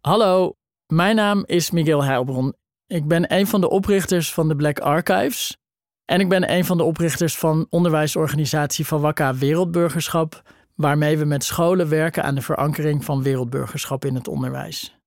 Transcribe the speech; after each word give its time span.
Hallo, 0.00 0.56
mijn 0.86 1.16
naam 1.16 1.42
is 1.46 1.70
Miguel 1.70 2.04
Heilbron. 2.04 2.54
Ik 2.86 3.08
ben 3.08 3.34
een 3.34 3.46
van 3.46 3.60
de 3.60 3.70
oprichters 3.70 4.32
van 4.32 4.48
de 4.48 4.56
Black 4.56 4.78
Archives. 4.78 5.56
En 6.04 6.20
ik 6.20 6.28
ben 6.28 6.52
een 6.52 6.64
van 6.64 6.76
de 6.76 6.82
oprichters 6.82 7.36
van 7.36 7.66
onderwijsorganisatie 7.70 8.86
Wakka 8.88 9.34
Wereldburgerschap, 9.34 10.42
waarmee 10.74 11.18
we 11.18 11.24
met 11.24 11.44
scholen 11.44 11.88
werken 11.88 12.22
aan 12.22 12.34
de 12.34 12.40
verankering 12.40 13.04
van 13.04 13.22
wereldburgerschap 13.22 14.04
in 14.04 14.14
het 14.14 14.28
onderwijs. 14.28 14.98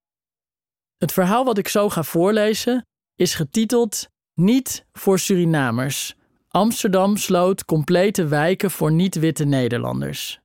Het 0.98 1.12
verhaal 1.12 1.44
wat 1.44 1.58
ik 1.58 1.68
zo 1.68 1.88
ga 1.88 2.02
voorlezen 2.02 2.86
is 3.14 3.34
getiteld 3.34 4.08
Niet 4.34 4.86
voor 4.92 5.18
Surinamers. 5.18 6.14
Amsterdam 6.48 7.16
sloot 7.16 7.64
complete 7.64 8.26
wijken 8.26 8.70
voor 8.70 8.92
niet-witte 8.92 9.44
Nederlanders. 9.44 10.41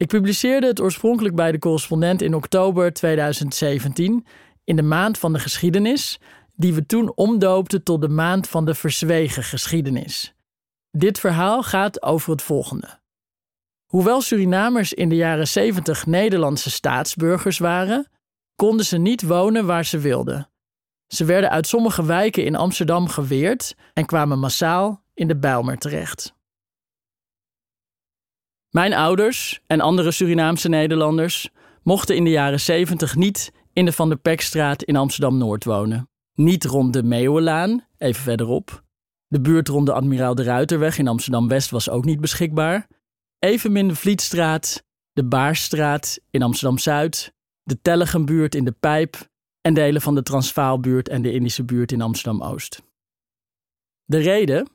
Ik 0.00 0.08
publiceerde 0.08 0.66
het 0.66 0.80
oorspronkelijk 0.80 1.34
bij 1.34 1.52
de 1.52 1.58
correspondent 1.58 2.22
in 2.22 2.34
oktober 2.34 2.92
2017, 2.92 4.26
in 4.64 4.76
de 4.76 4.82
maand 4.82 5.18
van 5.18 5.32
de 5.32 5.38
geschiedenis, 5.38 6.20
die 6.54 6.74
we 6.74 6.86
toen 6.86 7.16
omdoopten 7.16 7.82
tot 7.82 8.00
de 8.00 8.08
maand 8.08 8.48
van 8.48 8.64
de 8.64 8.74
verzwegen 8.74 9.42
geschiedenis. 9.42 10.34
Dit 10.90 11.20
verhaal 11.20 11.62
gaat 11.62 12.02
over 12.02 12.30
het 12.30 12.42
volgende. 12.42 13.00
Hoewel 13.86 14.20
Surinamers 14.20 14.92
in 14.92 15.08
de 15.08 15.16
jaren 15.16 15.48
70 15.48 16.06
Nederlandse 16.06 16.70
staatsburgers 16.70 17.58
waren, 17.58 18.10
konden 18.56 18.86
ze 18.86 18.98
niet 18.98 19.22
wonen 19.22 19.66
waar 19.66 19.84
ze 19.84 19.98
wilden. 19.98 20.50
Ze 21.06 21.24
werden 21.24 21.50
uit 21.50 21.66
sommige 21.66 22.04
wijken 22.04 22.44
in 22.44 22.56
Amsterdam 22.56 23.08
geweerd 23.08 23.74
en 23.92 24.06
kwamen 24.06 24.38
massaal 24.38 25.02
in 25.14 25.28
de 25.28 25.36
Bijlmer 25.36 25.78
terecht. 25.78 26.38
Mijn 28.70 28.94
ouders 28.94 29.60
en 29.66 29.80
andere 29.80 30.10
Surinaamse 30.10 30.68
Nederlanders 30.68 31.50
mochten 31.82 32.16
in 32.16 32.24
de 32.24 32.30
jaren 32.30 32.60
70 32.60 33.16
niet 33.16 33.52
in 33.72 33.84
de 33.84 33.92
Van 33.92 34.08
der 34.08 34.18
Pekstraat 34.18 34.82
in 34.82 34.96
Amsterdam 34.96 35.38
Noord 35.38 35.64
wonen. 35.64 36.08
Niet 36.34 36.64
rond 36.64 36.92
de 36.92 37.02
Meeuwenlaan, 37.02 37.86
even 37.98 38.22
verderop. 38.22 38.82
De 39.26 39.40
buurt 39.40 39.68
rond 39.68 39.86
de 39.86 39.92
Admiraal 39.92 40.34
de 40.34 40.42
Ruiterweg 40.42 40.98
in 40.98 41.08
Amsterdam 41.08 41.48
West 41.48 41.70
was 41.70 41.88
ook 41.88 42.04
niet 42.04 42.20
beschikbaar. 42.20 42.86
Evenmin 43.38 43.88
de 43.88 43.94
Vlietstraat, 43.94 44.84
de 45.12 45.24
Baarsstraat 45.24 46.20
in 46.30 46.42
Amsterdam 46.42 46.78
Zuid, 46.78 47.34
de 47.62 47.80
Telligenbuurt 47.82 48.54
in 48.54 48.64
de 48.64 48.72
Pijp 48.80 49.28
en 49.60 49.74
delen 49.74 50.00
van 50.00 50.14
de 50.14 50.22
Transvaalbuurt 50.22 51.08
en 51.08 51.22
de 51.22 51.32
Indische 51.32 51.64
buurt 51.64 51.92
in 51.92 52.00
Amsterdam 52.00 52.42
Oost. 52.42 52.82
De 54.04 54.18
reden? 54.18 54.68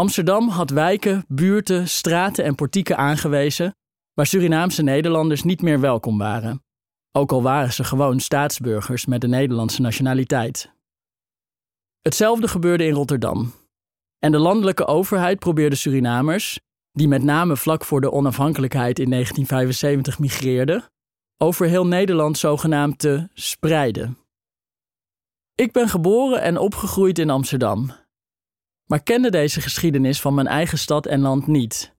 Amsterdam 0.00 0.48
had 0.48 0.70
wijken, 0.70 1.24
buurten, 1.28 1.88
straten 1.88 2.44
en 2.44 2.54
portieken 2.54 2.96
aangewezen 2.96 3.76
waar 4.14 4.26
Surinaamse 4.26 4.82
Nederlanders 4.82 5.42
niet 5.42 5.62
meer 5.62 5.80
welkom 5.80 6.18
waren, 6.18 6.64
ook 7.12 7.32
al 7.32 7.42
waren 7.42 7.72
ze 7.72 7.84
gewoon 7.84 8.20
staatsburgers 8.20 9.06
met 9.06 9.20
de 9.20 9.28
Nederlandse 9.28 9.80
nationaliteit. 9.80 10.72
Hetzelfde 12.02 12.48
gebeurde 12.48 12.84
in 12.84 12.92
Rotterdam. 12.92 13.52
En 14.18 14.32
de 14.32 14.38
landelijke 14.38 14.86
overheid 14.86 15.38
probeerde 15.38 15.76
Surinamers, 15.76 16.60
die 16.92 17.08
met 17.08 17.22
name 17.22 17.56
vlak 17.56 17.84
voor 17.84 18.00
de 18.00 18.12
onafhankelijkheid 18.12 18.98
in 18.98 19.10
1975 19.10 20.18
migreerden, 20.18 20.84
over 21.38 21.66
heel 21.66 21.86
Nederland 21.86 22.38
zogenaamd 22.38 22.98
te 22.98 23.28
spreiden. 23.34 24.18
Ik 25.54 25.72
ben 25.72 25.88
geboren 25.88 26.42
en 26.42 26.58
opgegroeid 26.58 27.18
in 27.18 27.30
Amsterdam, 27.30 27.90
maar 28.90 29.02
kende 29.02 29.30
deze 29.30 29.60
geschiedenis 29.60 30.20
van 30.20 30.34
mijn 30.34 30.46
eigen 30.46 30.78
stad 30.78 31.06
en 31.06 31.20
land 31.20 31.46
niet. 31.46 31.94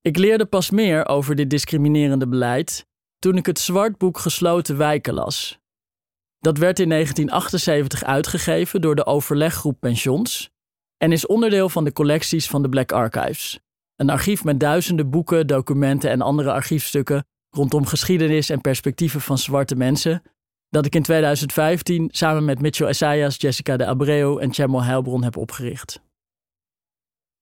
Ik 0.00 0.16
leerde 0.16 0.46
pas 0.46 0.70
meer 0.70 1.06
over 1.06 1.34
dit 1.34 1.50
discriminerende 1.50 2.28
beleid 2.28 2.86
toen 3.18 3.36
ik 3.36 3.46
het 3.46 3.58
Zwartboek 3.58 4.18
Gesloten 4.18 4.76
Wijken 4.76 5.14
las. 5.14 5.60
Dat 6.38 6.58
werd 6.58 6.78
in 6.78 6.88
1978 6.88 8.04
uitgegeven 8.04 8.80
door 8.80 8.94
de 8.94 9.06
overleggroep 9.06 9.80
Pensions 9.80 10.50
en 10.96 11.12
is 11.12 11.26
onderdeel 11.26 11.68
van 11.68 11.84
de 11.84 11.92
collecties 11.92 12.46
van 12.46 12.62
de 12.62 12.68
Black 12.68 12.92
Archives, 12.92 13.60
een 13.96 14.10
archief 14.10 14.44
met 14.44 14.60
duizenden 14.60 15.10
boeken, 15.10 15.46
documenten 15.46 16.10
en 16.10 16.20
andere 16.20 16.52
archiefstukken 16.52 17.26
rondom 17.50 17.86
geschiedenis 17.86 18.50
en 18.50 18.60
perspectieven 18.60 19.20
van 19.20 19.38
zwarte 19.38 19.76
mensen, 19.76 20.22
dat 20.70 20.86
ik 20.86 20.94
in 20.94 21.02
2015 21.02 22.08
samen 22.12 22.44
met 22.44 22.60
Mitchell 22.60 22.86
Essayas, 22.86 23.36
Jessica 23.36 23.76
de 23.76 23.86
Abreu 23.86 24.38
en 24.38 24.52
Chemo 24.52 24.80
Heilbron 24.80 25.22
heb 25.24 25.36
opgericht. 25.36 26.02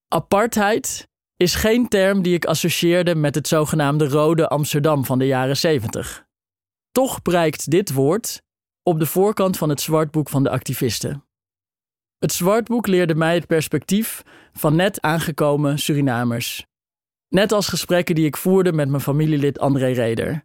Apartheid 0.09 1.09
is 1.37 1.55
geen 1.55 1.89
term 1.89 2.23
die 2.23 2.35
ik 2.35 2.45
associeerde 2.45 3.15
met 3.15 3.35
het 3.35 3.49
zogenaamde 3.49 4.09
Rode 4.09 4.49
Amsterdam 4.49 5.05
van 5.05 5.19
de 5.19 5.27
jaren 5.27 5.57
70. 5.57 6.27
Toch 6.91 7.23
prijkt 7.23 7.71
dit 7.71 7.93
woord 7.93 8.43
op 8.83 8.99
de 8.99 9.07
voorkant 9.07 9.57
van 9.57 9.69
het 9.69 9.81
zwartboek 9.81 10.29
van 10.29 10.43
de 10.43 10.51
activisten. 10.51 11.25
Het 12.19 12.33
zwartboek 12.33 12.87
leerde 12.87 13.15
mij 13.15 13.35
het 13.35 13.47
perspectief 13.47 14.23
van 14.53 14.77
net 14.77 15.01
aangekomen 15.01 15.79
Surinamers. 15.79 16.67
Net 17.29 17.53
als 17.53 17.69
gesprekken 17.69 18.15
die 18.15 18.27
ik 18.27 18.37
voerde 18.37 18.73
met 18.73 18.89
mijn 18.89 19.03
familielid 19.03 19.59
André 19.59 19.93
Reder, 19.93 20.45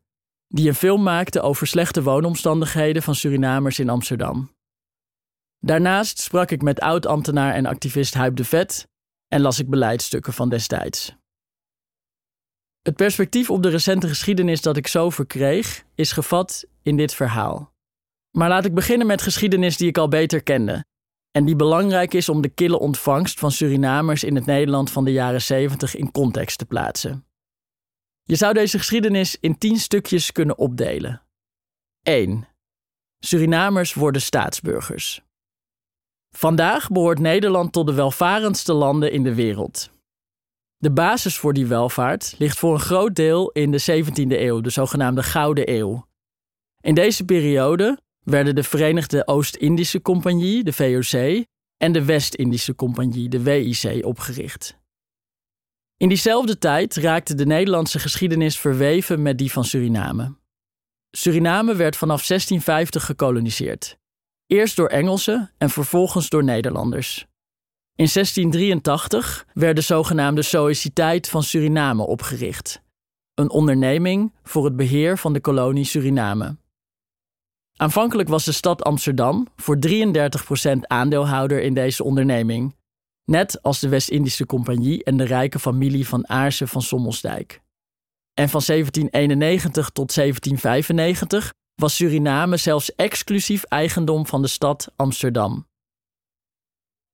die 0.54 0.68
een 0.68 0.76
film 0.76 1.04
maakte 1.04 1.42
over 1.42 1.68
slechte 1.68 2.04
woonomstandigheden 2.04 3.04
van 3.04 3.16
Surinamers 3.16 3.80
in 3.80 3.90
Amsterdam. 3.90 4.52
Daarnaast 5.60 6.20
sprak 6.20 6.52
ik 6.52 6.62
met 6.62 6.80
oud-ambtenaar 6.80 7.54
en 7.54 7.66
activist 7.66 8.14
Huib 8.14 8.36
de 8.36 8.46
Vet 8.46 8.88
en 9.28 9.42
las 9.42 9.60
ik 9.60 9.70
beleidsstukken 9.70 10.34
van 10.34 10.50
destijds. 10.50 11.16
Het 12.82 12.96
perspectief 12.96 13.50
op 13.50 13.64
de 13.64 13.70
recente 13.70 14.08
geschiedenis 14.08 14.62
dat 14.62 14.78
ik 14.78 14.88
zo 14.88 15.10
verkreeg, 15.10 15.84
is 15.96 16.12
gevat 16.12 16.66
in 16.82 16.98
dit 16.98 17.14
verhaal. 17.14 17.74
Maar 18.38 18.50
laat 18.50 18.66
ik 18.66 18.74
beginnen 18.74 19.08
met 19.08 19.22
geschiedenis 19.22 19.78
die 19.78 19.88
ik 19.88 19.98
al 19.98 20.08
beter 20.08 20.44
kende 20.44 20.86
en 21.32 21.46
die 21.46 21.56
belangrijk 21.56 22.14
is 22.14 22.30
om 22.30 22.42
de 22.42 22.50
kille 22.50 22.80
ontvangst 22.80 23.40
van 23.40 23.52
Surinamers 23.52 24.24
in 24.24 24.36
het 24.36 24.46
Nederland 24.46 24.92
van 24.92 25.04
de 25.06 25.12
jaren 25.12 25.42
70 25.42 25.96
in 25.96 26.12
context 26.12 26.58
te 26.58 26.66
plaatsen. 26.66 27.26
Je 28.24 28.36
zou 28.36 28.54
deze 28.54 28.78
geschiedenis 28.78 29.38
in 29.40 29.58
tien 29.58 29.78
stukjes 29.78 30.32
kunnen 30.32 30.58
opdelen. 30.58 31.22
1. 32.02 32.48
Surinamers 33.20 33.94
worden 33.94 34.22
staatsburgers. 34.22 35.22
Vandaag 36.36 36.90
behoort 36.90 37.20
Nederland 37.20 37.72
tot 37.72 37.88
de 37.88 37.94
welvarendste 37.94 38.74
landen 38.74 39.12
in 39.12 39.24
de 39.24 39.36
wereld. 39.36 39.92
De 40.78 40.92
basis 40.92 41.38
voor 41.38 41.54
die 41.54 41.66
welvaart 41.66 42.36
ligt 42.38 42.58
voor 42.58 42.74
een 42.74 42.80
groot 42.80 43.16
deel 43.16 43.52
in 43.52 43.72
de 43.72 43.82
17e 43.82 44.40
eeuw, 44.40 44.62
de 44.62 44.70
zogenaamde 44.70 45.24
Gouden 45.24 45.72
Eeuw. 45.74 46.06
In 46.82 46.96
deze 46.96 47.26
periode 47.26 48.00
werden 48.20 48.56
de 48.56 48.64
Verenigde 48.64 49.28
Oost-Indische 49.28 50.02
Compagnie, 50.02 50.64
de 50.64 50.74
VOC, 50.74 51.46
en 51.78 51.92
de 51.92 52.06
West-Indische 52.06 52.76
Compagnie, 52.76 53.30
de 53.30 53.42
WIC, 53.42 54.06
opgericht. 54.06 54.78
In 56.04 56.10
diezelfde 56.10 56.58
tijd 56.58 56.96
raakte 56.96 57.36
de 57.36 57.46
Nederlandse 57.46 58.00
geschiedenis 58.00 58.60
verweven 58.60 59.22
met 59.22 59.38
die 59.38 59.52
van 59.52 59.66
Suriname. 59.66 60.36
Suriname 61.12 61.76
werd 61.76 61.96
vanaf 61.96 62.26
1650 62.26 63.06
gekoloniseerd. 63.06 63.98
Eerst 64.48 64.76
door 64.76 64.88
Engelsen 64.88 65.52
en 65.58 65.70
vervolgens 65.70 66.30
door 66.30 66.44
Nederlanders. 66.44 67.28
In 67.96 68.08
1683 68.14 69.46
werd 69.54 69.76
de 69.76 69.82
zogenaamde 69.82 70.42
Sociëteit 70.42 71.30
van 71.30 71.44
Suriname 71.44 72.06
opgericht, 72.06 72.82
een 73.34 73.50
onderneming 73.50 74.34
voor 74.44 74.66
het 74.66 74.76
beheer 74.76 75.18
van 75.18 75.34
de 75.34 75.40
kolonie 75.40 75.86
Suriname. 75.86 76.58
Aanvankelijk 77.76 78.30
was 78.30 78.46
de 78.46 78.52
stad 78.52 78.84
Amsterdam 78.84 79.48
voor 79.56 79.78
33% 79.88 80.78
aandeelhouder 80.80 81.62
in 81.62 81.74
deze 81.74 82.04
onderneming, 82.04 82.76
net 83.26 83.62
als 83.62 83.80
de 83.80 83.90
West-Indische 83.90 84.46
Compagnie 84.46 85.04
en 85.04 85.18
de 85.18 85.24
rijke 85.24 85.60
familie 85.60 86.08
van 86.08 86.30
Aarsen 86.30 86.68
van 86.68 86.82
Sommelsdijk. 86.82 87.62
En 88.34 88.50
van 88.50 88.62
1791 88.66 89.90
tot 89.90 90.14
1795 90.14 91.54
was 91.76 91.96
Suriname 91.96 92.58
zelfs 92.58 92.96
exclusief 92.96 93.64
eigendom 93.64 94.26
van 94.26 94.42
de 94.42 94.48
stad 94.48 94.92
Amsterdam. 94.96 95.68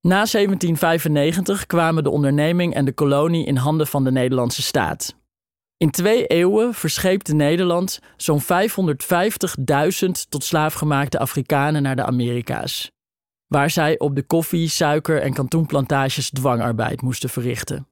Na 0.01 0.25
1795 0.25 1.65
kwamen 1.65 2.03
de 2.03 2.09
onderneming 2.09 2.73
en 2.73 2.85
de 2.85 2.93
kolonie 2.93 3.45
in 3.45 3.55
handen 3.55 3.87
van 3.87 4.03
de 4.03 4.11
Nederlandse 4.11 4.61
staat. 4.61 5.15
In 5.77 5.91
twee 5.91 6.25
eeuwen 6.25 6.73
verscheepte 6.73 7.35
Nederland 7.35 7.99
zo'n 8.17 8.41
550.000 8.41 8.47
tot 10.29 10.43
slaafgemaakte 10.43 11.19
Afrikanen 11.19 11.81
naar 11.81 11.95
de 11.95 12.05
Amerika's, 12.05 12.91
waar 13.49 13.69
zij 13.69 13.99
op 13.99 14.15
de 14.15 14.23
koffie, 14.23 14.69
suiker 14.69 15.21
en 15.21 15.33
kantoenplantages 15.33 16.29
dwangarbeid 16.29 17.01
moesten 17.01 17.29
verrichten. 17.29 17.87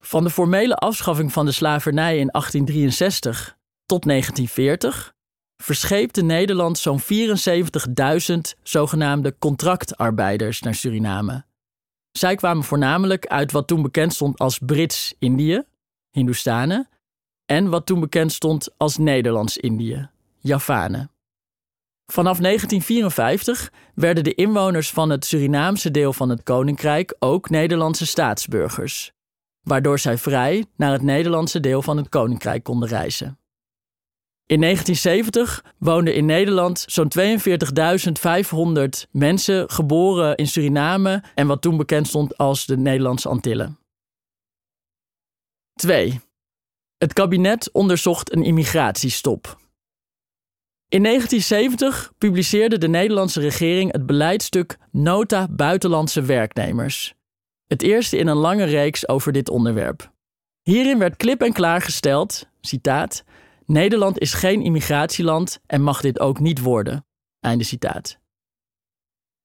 Van 0.00 0.24
de 0.24 0.30
formele 0.30 0.74
afschaffing 0.74 1.32
van 1.32 1.44
de 1.44 1.52
slavernij 1.52 2.18
in 2.18 2.28
1863 2.30 3.56
tot 3.86 4.04
1940 4.04 5.14
verscheepte 5.62 6.22
Nederland 6.22 6.78
zo'n 6.78 7.00
74.000 7.00 8.36
zogenaamde 8.62 9.36
contractarbeiders 9.38 10.60
naar 10.60 10.74
Suriname. 10.74 11.44
Zij 12.10 12.34
kwamen 12.34 12.64
voornamelijk 12.64 13.26
uit 13.26 13.52
wat 13.52 13.66
toen 13.66 13.82
bekend 13.82 14.14
stond 14.14 14.38
als 14.38 14.58
Brits-Indië, 14.58 15.62
Hindoestanen, 16.10 16.88
en 17.46 17.70
wat 17.70 17.86
toen 17.86 18.00
bekend 18.00 18.32
stond 18.32 18.68
als 18.76 18.96
Nederlands-Indië, 18.96 20.08
Javanen. 20.38 21.11
Vanaf 22.06 22.38
1954 22.38 23.72
werden 23.94 24.24
de 24.24 24.34
inwoners 24.34 24.90
van 24.90 25.10
het 25.10 25.24
Surinaamse 25.24 25.90
deel 25.90 26.12
van 26.12 26.28
het 26.28 26.42
koninkrijk 26.42 27.16
ook 27.18 27.50
Nederlandse 27.50 28.06
staatsburgers, 28.06 29.12
waardoor 29.62 29.98
zij 29.98 30.18
vrij 30.18 30.64
naar 30.76 30.92
het 30.92 31.02
Nederlandse 31.02 31.60
deel 31.60 31.82
van 31.82 31.96
het 31.96 32.08
koninkrijk 32.08 32.62
konden 32.62 32.88
reizen. 32.88 33.38
In 34.46 34.60
1970 34.60 35.74
woonden 35.78 36.14
in 36.14 36.24
Nederland 36.24 36.84
zo'n 36.88 37.12
42.500 37.18 39.10
mensen 39.10 39.70
geboren 39.70 40.36
in 40.36 40.46
Suriname 40.46 41.22
en 41.34 41.46
wat 41.46 41.62
toen 41.62 41.76
bekend 41.76 42.06
stond 42.06 42.36
als 42.36 42.66
de 42.66 42.76
Nederlandse 42.76 43.28
Antillen. 43.28 43.78
2. 45.74 46.20
Het 46.98 47.12
kabinet 47.12 47.72
onderzocht 47.72 48.32
een 48.32 48.42
immigratiestop. 48.42 49.61
In 50.92 51.02
1970 51.02 52.12
publiceerde 52.18 52.78
de 52.78 52.88
Nederlandse 52.88 53.40
regering 53.40 53.92
het 53.92 54.06
beleidstuk 54.06 54.78
Nota 54.90 55.48
Buitenlandse 55.50 56.22
Werknemers. 56.22 57.14
Het 57.66 57.82
eerste 57.82 58.16
in 58.16 58.26
een 58.26 58.36
lange 58.36 58.64
reeks 58.64 59.08
over 59.08 59.32
dit 59.32 59.48
onderwerp. 59.48 60.12
Hierin 60.62 60.98
werd 60.98 61.16
klip 61.16 61.40
en 61.42 61.52
klaar 61.52 61.80
gesteld, 61.80 62.48
citaat, 62.60 63.24
Nederland 63.66 64.18
is 64.18 64.32
geen 64.32 64.62
immigratieland 64.62 65.60
en 65.66 65.82
mag 65.82 66.00
dit 66.00 66.20
ook 66.20 66.40
niet 66.40 66.60
worden. 66.60 67.06
Einde 67.40 67.64
citaat. 67.64 68.18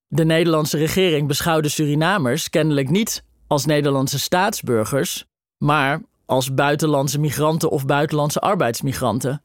De 0.07 0.25
Nederlandse 0.25 0.77
regering 0.77 1.27
beschouwde 1.27 1.69
Surinamers 1.69 2.49
kennelijk 2.49 2.89
niet 2.89 3.23
als 3.47 3.65
Nederlandse 3.65 4.19
staatsburgers, 4.19 5.25
maar 5.57 6.01
als 6.25 6.53
buitenlandse 6.53 7.19
migranten 7.19 7.69
of 7.69 7.85
buitenlandse 7.85 8.39
arbeidsmigranten. 8.39 9.41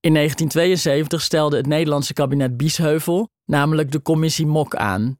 In 0.00 0.14
1972 0.14 1.22
stelde 1.22 1.56
het 1.56 1.66
Nederlandse 1.66 2.12
kabinet 2.12 2.56
Biesheuvel 2.56 3.28
namelijk 3.44 3.92
de 3.92 4.02
commissie 4.02 4.46
Mok 4.46 4.74
aan. 4.74 5.18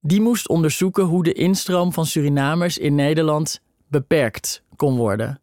Die 0.00 0.20
moest 0.20 0.48
onderzoeken 0.48 1.04
hoe 1.04 1.22
de 1.22 1.32
instroom 1.32 1.92
van 1.92 2.06
Surinamers 2.06 2.78
in 2.78 2.94
Nederland 2.94 3.60
beperkt 3.88 4.62
kon 4.76 4.96
worden. 4.96 5.42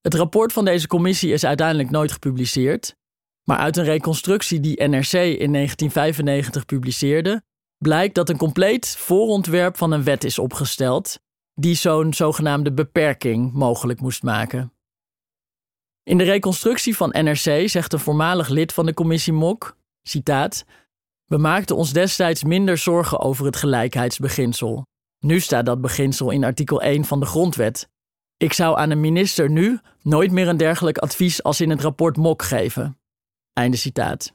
Het 0.00 0.14
rapport 0.14 0.52
van 0.52 0.64
deze 0.64 0.86
commissie 0.86 1.32
is 1.32 1.44
uiteindelijk 1.44 1.90
nooit 1.90 2.12
gepubliceerd, 2.12 2.96
maar 3.44 3.58
uit 3.58 3.76
een 3.76 3.84
reconstructie 3.84 4.60
die 4.60 4.82
NRC 4.82 5.12
in 5.12 5.52
1995 5.52 6.64
publiceerde, 6.64 7.42
blijkt 7.78 8.14
dat 8.14 8.28
een 8.28 8.36
compleet 8.36 8.88
voorontwerp 8.88 9.76
van 9.76 9.92
een 9.92 10.04
wet 10.04 10.24
is 10.24 10.38
opgesteld 10.38 11.20
die 11.54 11.74
zo'n 11.74 12.14
zogenaamde 12.14 12.72
beperking 12.72 13.52
mogelijk 13.52 14.00
moest 14.00 14.22
maken. 14.22 14.72
In 16.08 16.18
de 16.18 16.24
reconstructie 16.24 16.96
van 16.96 17.08
NRC 17.08 17.68
zegt 17.68 17.92
een 17.92 17.98
voormalig 17.98 18.48
lid 18.48 18.72
van 18.72 18.86
de 18.86 18.94
commissie 18.94 19.32
Mok, 19.32 19.76
citaat, 20.02 20.64
We 21.24 21.36
maakten 21.36 21.76
ons 21.76 21.92
destijds 21.92 22.44
minder 22.44 22.78
zorgen 22.78 23.20
over 23.20 23.44
het 23.44 23.56
gelijkheidsbeginsel. 23.56 24.86
Nu 25.18 25.40
staat 25.40 25.66
dat 25.66 25.80
beginsel 25.80 26.30
in 26.30 26.44
artikel 26.44 26.82
1 26.82 27.04
van 27.04 27.20
de 27.20 27.26
Grondwet. 27.26 27.88
Ik 28.36 28.52
zou 28.52 28.78
aan 28.78 28.90
een 28.90 29.00
minister 29.00 29.50
nu 29.50 29.80
nooit 30.02 30.30
meer 30.30 30.48
een 30.48 30.56
dergelijk 30.56 30.98
advies 30.98 31.42
als 31.42 31.60
in 31.60 31.70
het 31.70 31.80
rapport 31.80 32.16
Mok 32.16 32.42
geven. 32.42 32.98
Einde 33.52 33.76
citaat. 33.76 34.34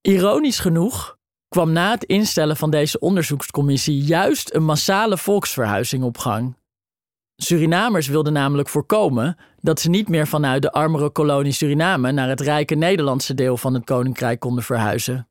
Ironisch 0.00 0.58
genoeg 0.58 1.18
kwam 1.48 1.72
na 1.72 1.90
het 1.90 2.04
instellen 2.04 2.56
van 2.56 2.70
deze 2.70 2.98
onderzoekscommissie 2.98 4.02
juist 4.02 4.54
een 4.54 4.64
massale 4.64 5.18
volksverhuizing 5.18 6.02
op 6.04 6.18
gang. 6.18 6.56
Surinamers 7.36 8.08
wilden 8.08 8.32
namelijk 8.32 8.68
voorkomen 8.68 9.36
dat 9.60 9.80
ze 9.80 9.90
niet 9.90 10.08
meer 10.08 10.26
vanuit 10.26 10.62
de 10.62 10.72
armere 10.72 11.10
kolonie 11.10 11.52
Suriname 11.52 12.12
naar 12.12 12.28
het 12.28 12.40
rijke 12.40 12.74
Nederlandse 12.74 13.34
deel 13.34 13.56
van 13.56 13.74
het 13.74 13.84
koninkrijk 13.84 14.40
konden 14.40 14.64
verhuizen. 14.64 15.28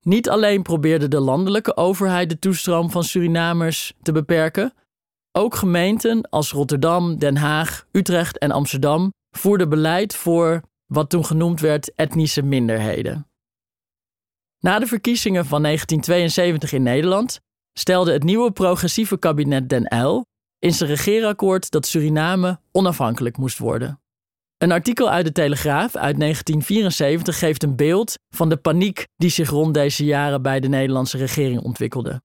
Niet 0.00 0.28
alleen 0.28 0.62
probeerde 0.62 1.08
de 1.08 1.20
landelijke 1.20 1.76
overheid 1.76 2.30
de 2.30 2.38
toestroom 2.38 2.90
van 2.90 3.04
Surinamers 3.04 3.92
te 4.02 4.12
beperken, 4.12 4.72
ook 5.32 5.54
gemeenten 5.54 6.28
als 6.30 6.52
Rotterdam, 6.52 7.18
Den 7.18 7.36
Haag, 7.36 7.86
Utrecht 7.92 8.38
en 8.38 8.50
Amsterdam 8.50 9.12
voerden 9.30 9.68
beleid 9.68 10.14
voor 10.14 10.62
wat 10.86 11.10
toen 11.10 11.24
genoemd 11.24 11.60
werd 11.60 11.94
etnische 11.94 12.42
minderheden. 12.42 13.26
Na 14.60 14.78
de 14.78 14.86
verkiezingen 14.86 15.46
van 15.46 15.62
1972 15.62 16.72
in 16.72 16.82
Nederland 16.82 17.40
stelde 17.78 18.12
het 18.12 18.22
nieuwe 18.22 18.52
progressieve 18.52 19.18
kabinet 19.18 19.68
Den 19.68 19.94
Uyl 19.94 20.24
in 20.58 20.72
zijn 20.72 20.90
regeerakkoord 20.90 21.70
dat 21.70 21.86
Suriname 21.86 22.60
onafhankelijk 22.72 23.36
moest 23.36 23.58
worden. 23.58 24.00
Een 24.58 24.72
artikel 24.72 25.10
uit 25.10 25.26
de 25.26 25.32
Telegraaf 25.32 25.96
uit 25.96 26.18
1974 26.18 27.38
geeft 27.38 27.62
een 27.62 27.76
beeld 27.76 28.14
van 28.34 28.48
de 28.48 28.56
paniek 28.56 29.06
die 29.16 29.30
zich 29.30 29.50
rond 29.50 29.74
deze 29.74 30.04
jaren 30.04 30.42
bij 30.42 30.60
de 30.60 30.68
Nederlandse 30.68 31.16
regering 31.16 31.60
ontwikkelde. 31.60 32.22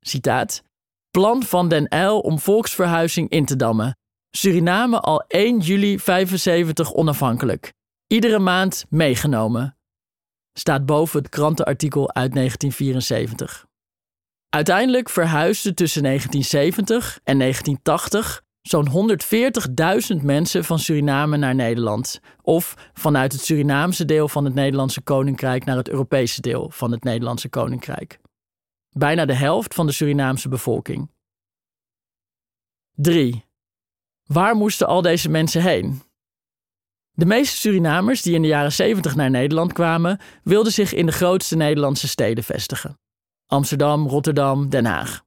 Citaat: 0.00 0.62
Plan 1.10 1.42
van 1.42 1.68
Den 1.68 1.94
Uyl 1.94 2.20
om 2.20 2.38
volksverhuizing 2.38 3.30
in 3.30 3.44
te 3.44 3.56
dammen. 3.56 3.96
Suriname 4.30 5.00
al 5.00 5.24
1 5.26 5.58
juli 5.58 5.98
75 5.98 6.92
onafhankelijk. 6.92 7.72
Iedere 8.06 8.38
maand 8.38 8.84
meegenomen. 8.88 9.76
Staat 10.52 10.86
boven 10.86 11.18
het 11.18 11.28
krantenartikel 11.28 12.14
uit 12.14 12.34
1974. 12.34 13.66
Uiteindelijk 14.54 15.08
verhuisden 15.08 15.74
tussen 15.74 16.02
1970 16.02 17.20
en 17.24 17.38
1980 17.38 18.42
zo'n 18.62 18.88
140.000 20.18 20.24
mensen 20.24 20.64
van 20.64 20.78
Suriname 20.78 21.36
naar 21.36 21.54
Nederland. 21.54 22.20
Of 22.42 22.90
vanuit 22.92 23.32
het 23.32 23.40
Surinaamse 23.44 24.04
deel 24.04 24.28
van 24.28 24.44
het 24.44 24.54
Nederlandse 24.54 25.00
Koninkrijk 25.00 25.64
naar 25.64 25.76
het 25.76 25.88
Europese 25.88 26.40
deel 26.40 26.70
van 26.70 26.90
het 26.90 27.04
Nederlandse 27.04 27.48
Koninkrijk. 27.48 28.18
Bijna 28.90 29.24
de 29.24 29.34
helft 29.34 29.74
van 29.74 29.86
de 29.86 29.92
Surinaamse 29.92 30.48
bevolking. 30.48 31.10
3. 32.94 33.44
Waar 34.24 34.56
moesten 34.56 34.86
al 34.86 35.02
deze 35.02 35.28
mensen 35.28 35.62
heen? 35.62 36.02
De 37.12 37.26
meeste 37.26 37.56
Surinamers 37.56 38.22
die 38.22 38.34
in 38.34 38.42
de 38.42 38.48
jaren 38.48 38.72
70 38.72 39.14
naar 39.14 39.30
Nederland 39.30 39.72
kwamen, 39.72 40.20
wilden 40.42 40.72
zich 40.72 40.92
in 40.92 41.06
de 41.06 41.12
grootste 41.12 41.56
Nederlandse 41.56 42.08
steden 42.08 42.44
vestigen. 42.44 42.98
Amsterdam, 43.46 44.06
Rotterdam, 44.08 44.68
Den 44.68 44.84
Haag. 44.84 45.22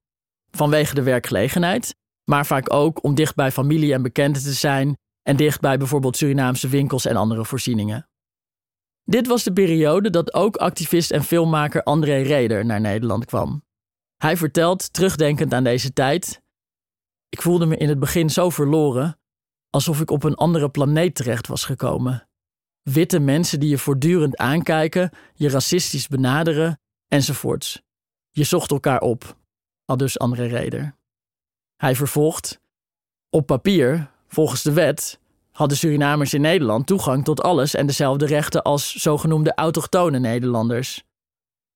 Vanwege 0.51 0.95
de 0.95 1.03
werkgelegenheid, 1.03 1.95
maar 2.23 2.45
vaak 2.45 2.73
ook 2.73 3.03
om 3.03 3.15
dicht 3.15 3.35
bij 3.35 3.51
familie 3.51 3.93
en 3.93 4.01
bekenden 4.01 4.41
te 4.41 4.53
zijn 4.53 4.97
en 5.21 5.35
dicht 5.35 5.61
bij 5.61 5.77
bijvoorbeeld 5.77 6.17
Surinaamse 6.17 6.67
winkels 6.67 7.05
en 7.05 7.15
andere 7.15 7.45
voorzieningen. 7.45 8.09
Dit 9.03 9.27
was 9.27 9.43
de 9.43 9.53
periode 9.53 10.09
dat 10.09 10.33
ook 10.33 10.55
activist 10.55 11.11
en 11.11 11.23
filmmaker 11.23 11.83
André 11.83 12.21
Reder 12.21 12.65
naar 12.65 12.81
Nederland 12.81 13.25
kwam. 13.25 13.63
Hij 14.17 14.37
vertelt, 14.37 14.93
terugdenkend 14.93 15.53
aan 15.53 15.63
deze 15.63 15.93
tijd: 15.93 16.41
Ik 17.29 17.41
voelde 17.41 17.65
me 17.65 17.77
in 17.77 17.89
het 17.89 17.99
begin 17.99 18.29
zo 18.29 18.49
verloren, 18.49 19.19
alsof 19.69 20.01
ik 20.01 20.11
op 20.11 20.23
een 20.23 20.35
andere 20.35 20.69
planeet 20.69 21.15
terecht 21.15 21.47
was 21.47 21.65
gekomen. 21.65 22.29
Witte 22.81 23.19
mensen 23.19 23.59
die 23.59 23.69
je 23.69 23.77
voortdurend 23.77 24.37
aankijken, 24.37 25.11
je 25.33 25.49
racistisch 25.49 26.07
benaderen, 26.07 26.79
enzovoorts. 27.07 27.81
Je 28.37 28.43
zocht 28.43 28.71
elkaar 28.71 28.99
op, 28.99 29.35
al 29.85 29.97
dus 29.97 30.19
André 30.19 30.45
Reder. 30.45 30.95
Hij 31.75 31.95
vervolgt: 31.95 32.59
Op 33.29 33.45
papier, 33.45 34.11
volgens 34.27 34.61
de 34.61 34.73
wet, 34.73 35.19
hadden 35.51 35.77
Surinamers 35.77 36.33
in 36.33 36.41
Nederland 36.41 36.87
toegang 36.87 37.23
tot 37.23 37.41
alles 37.41 37.73
en 37.73 37.85
dezelfde 37.85 38.25
rechten 38.25 38.63
als 38.63 38.95
zogenoemde 38.95 39.53
autochtone 39.53 40.19
Nederlanders. 40.19 41.03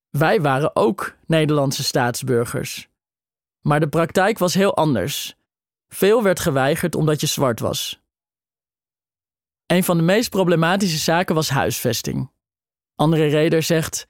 Wij 0.10 0.42
waren 0.42 0.76
ook 0.76 1.16
Nederlandse 1.26 1.84
staatsburgers. 1.84 2.90
Maar 3.62 3.80
de 3.80 3.90
praktijk 3.90 4.38
was 4.38 4.54
heel 4.54 4.76
anders. 4.76 5.36
Veel 5.88 6.24
werd 6.24 6.40
geweigerd 6.40 6.96
omdat 6.96 7.22
je 7.22 7.28
zwart 7.28 7.60
was. 7.60 8.02
Een 9.66 9.84
van 9.84 9.98
de 9.98 10.04
meest 10.04 10.30
problematische 10.30 10.98
zaken 10.98 11.36
was 11.36 11.50
huisvesting. 11.50 12.32
André 12.96 13.28
Reder 13.28 13.64
zegt: 13.64 14.10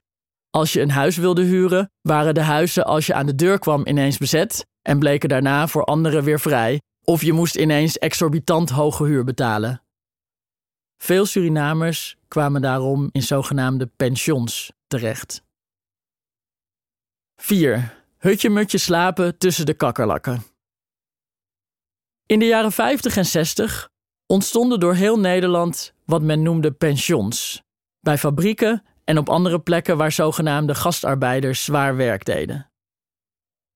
Als 0.54 0.72
je 0.72 0.80
een 0.80 0.90
huis 0.90 1.16
wilde 1.16 1.42
huren, 1.42 1.90
waren 2.00 2.34
de 2.34 2.40
huizen 2.40 2.84
als 2.84 3.06
je 3.06 3.14
aan 3.14 3.26
de 3.26 3.34
deur 3.34 3.58
kwam 3.58 3.86
ineens 3.86 4.18
bezet 4.18 4.66
en 4.82 4.98
bleken 4.98 5.28
daarna 5.28 5.66
voor 5.66 5.84
anderen 5.84 6.24
weer 6.24 6.40
vrij, 6.40 6.80
of 7.04 7.22
je 7.22 7.32
moest 7.32 7.56
ineens 7.56 7.98
exorbitant 7.98 8.70
hoge 8.70 9.04
huur 9.04 9.24
betalen. 9.24 9.82
Veel 10.96 11.26
Surinamers 11.26 12.16
kwamen 12.28 12.60
daarom 12.60 13.08
in 13.12 13.22
zogenaamde 13.22 13.86
pensions 13.86 14.72
terecht. 14.86 15.42
4. 17.36 18.04
Hutje-mutje 18.18 18.78
slapen 18.78 19.38
tussen 19.38 19.66
de 19.66 19.74
kakkerlakken. 19.74 20.42
In 22.26 22.38
de 22.38 22.46
jaren 22.46 22.72
50 22.72 23.16
en 23.16 23.26
60 23.26 23.88
ontstonden 24.26 24.80
door 24.80 24.94
heel 24.94 25.18
Nederland 25.18 25.94
wat 26.04 26.22
men 26.22 26.42
noemde 26.42 26.72
pensions, 26.72 27.62
bij 28.00 28.18
fabrieken 28.18 28.82
en 29.12 29.18
op 29.18 29.28
andere 29.28 29.60
plekken 29.60 29.96
waar 29.96 30.12
zogenaamde 30.12 30.74
gastarbeiders 30.74 31.64
zwaar 31.64 31.96
werk 31.96 32.24
deden. 32.24 32.70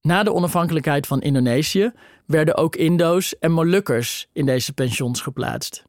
Na 0.00 0.22
de 0.22 0.32
onafhankelijkheid 0.32 1.06
van 1.06 1.20
Indonesië 1.20 1.92
werden 2.26 2.56
ook 2.56 2.76
Indo's 2.76 3.38
en 3.38 3.52
Molukkers 3.52 4.26
in 4.32 4.46
deze 4.46 4.72
pensions 4.72 5.20
geplaatst. 5.20 5.84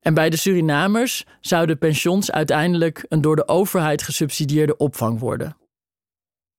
En 0.00 0.14
bij 0.14 0.30
de 0.30 0.36
Surinamers 0.36 1.24
zouden 1.40 1.78
pensions 1.78 2.30
uiteindelijk 2.30 3.06
een 3.08 3.20
door 3.20 3.36
de 3.36 3.48
overheid 3.48 4.02
gesubsidieerde 4.02 4.76
opvang 4.76 5.18
worden. 5.18 5.56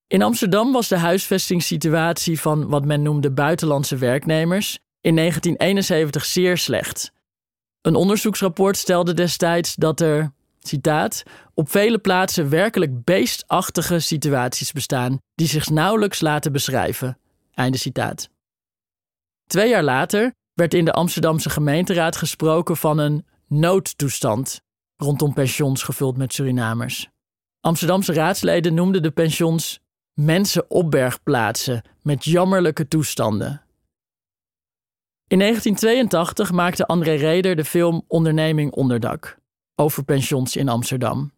In 0.08 0.22
Amsterdam 0.22 0.72
was 0.72 0.88
de 0.88 0.98
huisvestingssituatie 0.98 2.40
van 2.40 2.70
wat 2.70 2.86
men 2.86 3.02
noemde 3.02 3.32
buitenlandse 3.32 3.98
werknemers 3.98 4.80
in 5.02 5.16
1971 5.16 6.26
zeer 6.26 6.58
slecht. 6.58 7.12
Een 7.82 7.96
onderzoeksrapport 7.96 8.78
stelde 8.78 9.14
destijds 9.14 9.76
dat 9.76 10.00
er, 10.00 10.34
citaat, 10.68 11.24
op 11.54 11.70
vele 11.70 11.98
plaatsen 11.98 12.50
werkelijk 12.50 13.04
beestachtige 13.04 14.00
situaties 14.00 14.72
bestaan 14.72 15.18
die 15.36 15.48
zich 15.48 15.70
nauwelijks 15.70 16.22
laten 16.22 16.52
beschrijven. 16.52 17.18
Einde 17.54 17.78
citaat. 17.78 18.30
Twee 19.48 19.70
jaar 19.70 19.84
later 19.84 20.34
werd 20.54 20.74
in 20.74 20.86
de 20.86 20.94
Amsterdamse 20.94 21.50
gemeenteraad 21.50 22.16
gesproken 22.16 22.78
van 22.78 22.98
een 22.98 23.26
noodtoestand 23.48 24.62
rondom 24.98 25.34
pensions 25.34 25.84
gevuld 25.84 26.18
met 26.18 26.34
Surinamers. 26.34 27.10
Amsterdamse 27.60 28.14
raadsleden 28.14 28.74
noemden 28.74 29.02
de 29.02 29.12
pensions 29.12 29.80
mensenopbergplaatsen 30.14 31.82
met 32.02 32.24
jammerlijke 32.24 32.88
toestanden. 32.88 33.62
In 35.28 35.40
1982 35.40 36.52
maakte 36.52 36.86
André 36.86 37.14
Reder 37.14 37.56
de 37.56 37.66
film 37.66 38.04
Onderneming 38.08 38.72
Onderdak 38.72 39.42
over 39.76 40.04
pensions 40.04 40.56
in 40.56 40.70
Amsterdam. 40.70 41.32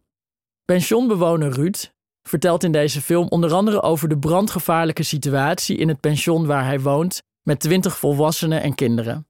Pensionbewoner 0.64 1.52
Ruud 1.52 1.92
vertelt 2.22 2.64
in 2.64 2.72
deze 2.72 3.02
film 3.02 3.28
onder 3.28 3.52
andere 3.52 3.82
over 3.82 4.08
de 4.08 4.18
brandgevaarlijke 4.18 5.02
situatie 5.02 5.76
in 5.76 5.88
het 5.88 6.00
pension 6.00 6.46
waar 6.46 6.64
hij 6.64 6.80
woont 6.80 7.22
met 7.42 7.60
twintig 7.60 7.98
volwassenen 7.98 8.62
en 8.62 8.74
kinderen. 8.74 9.26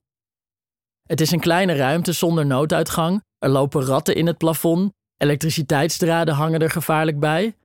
Het 1.03 1.21
is 1.21 1.31
een 1.31 1.41
kleine 1.41 1.75
ruimte 1.75 2.13
zonder 2.13 2.47
nooduitgang, 2.47 3.23
er 3.39 3.49
lopen 3.49 3.85
ratten 3.85 4.15
in 4.15 4.27
het 4.27 4.39
plafond, 4.39 4.93
elektriciteitsdraden 5.17 6.35
hangen 6.35 6.61
er 6.61 6.71
gevaarlijk 6.71 7.19
bij. 7.19 7.57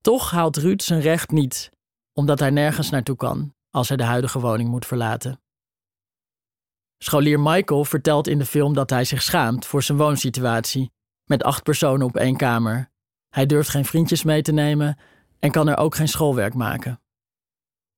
Toch 0.00 0.30
haalt 0.30 0.56
Ruud 0.56 0.82
zijn 0.82 1.00
recht 1.00 1.30
niet, 1.30 1.70
omdat 2.12 2.38
hij 2.38 2.50
nergens 2.50 2.90
naartoe 2.90 3.16
kan 3.16 3.54
als 3.70 3.88
hij 3.88 3.96
de 3.96 4.04
huidige 4.04 4.40
woning 4.40 4.68
moet 4.68 4.86
verlaten. 4.86 5.43
Scholier 7.04 7.40
Michael 7.40 7.84
vertelt 7.84 8.28
in 8.28 8.38
de 8.38 8.46
film 8.46 8.74
dat 8.74 8.90
hij 8.90 9.04
zich 9.04 9.22
schaamt 9.22 9.66
voor 9.66 9.82
zijn 9.82 9.98
woonsituatie, 9.98 10.92
met 11.24 11.42
acht 11.42 11.62
personen 11.62 12.06
op 12.06 12.16
één 12.16 12.36
kamer. 12.36 12.90
Hij 13.28 13.46
durft 13.46 13.68
geen 13.68 13.84
vriendjes 13.84 14.22
mee 14.22 14.42
te 14.42 14.52
nemen 14.52 14.98
en 15.38 15.50
kan 15.50 15.68
er 15.68 15.76
ook 15.76 15.94
geen 15.94 16.08
schoolwerk 16.08 16.54
maken. 16.54 17.00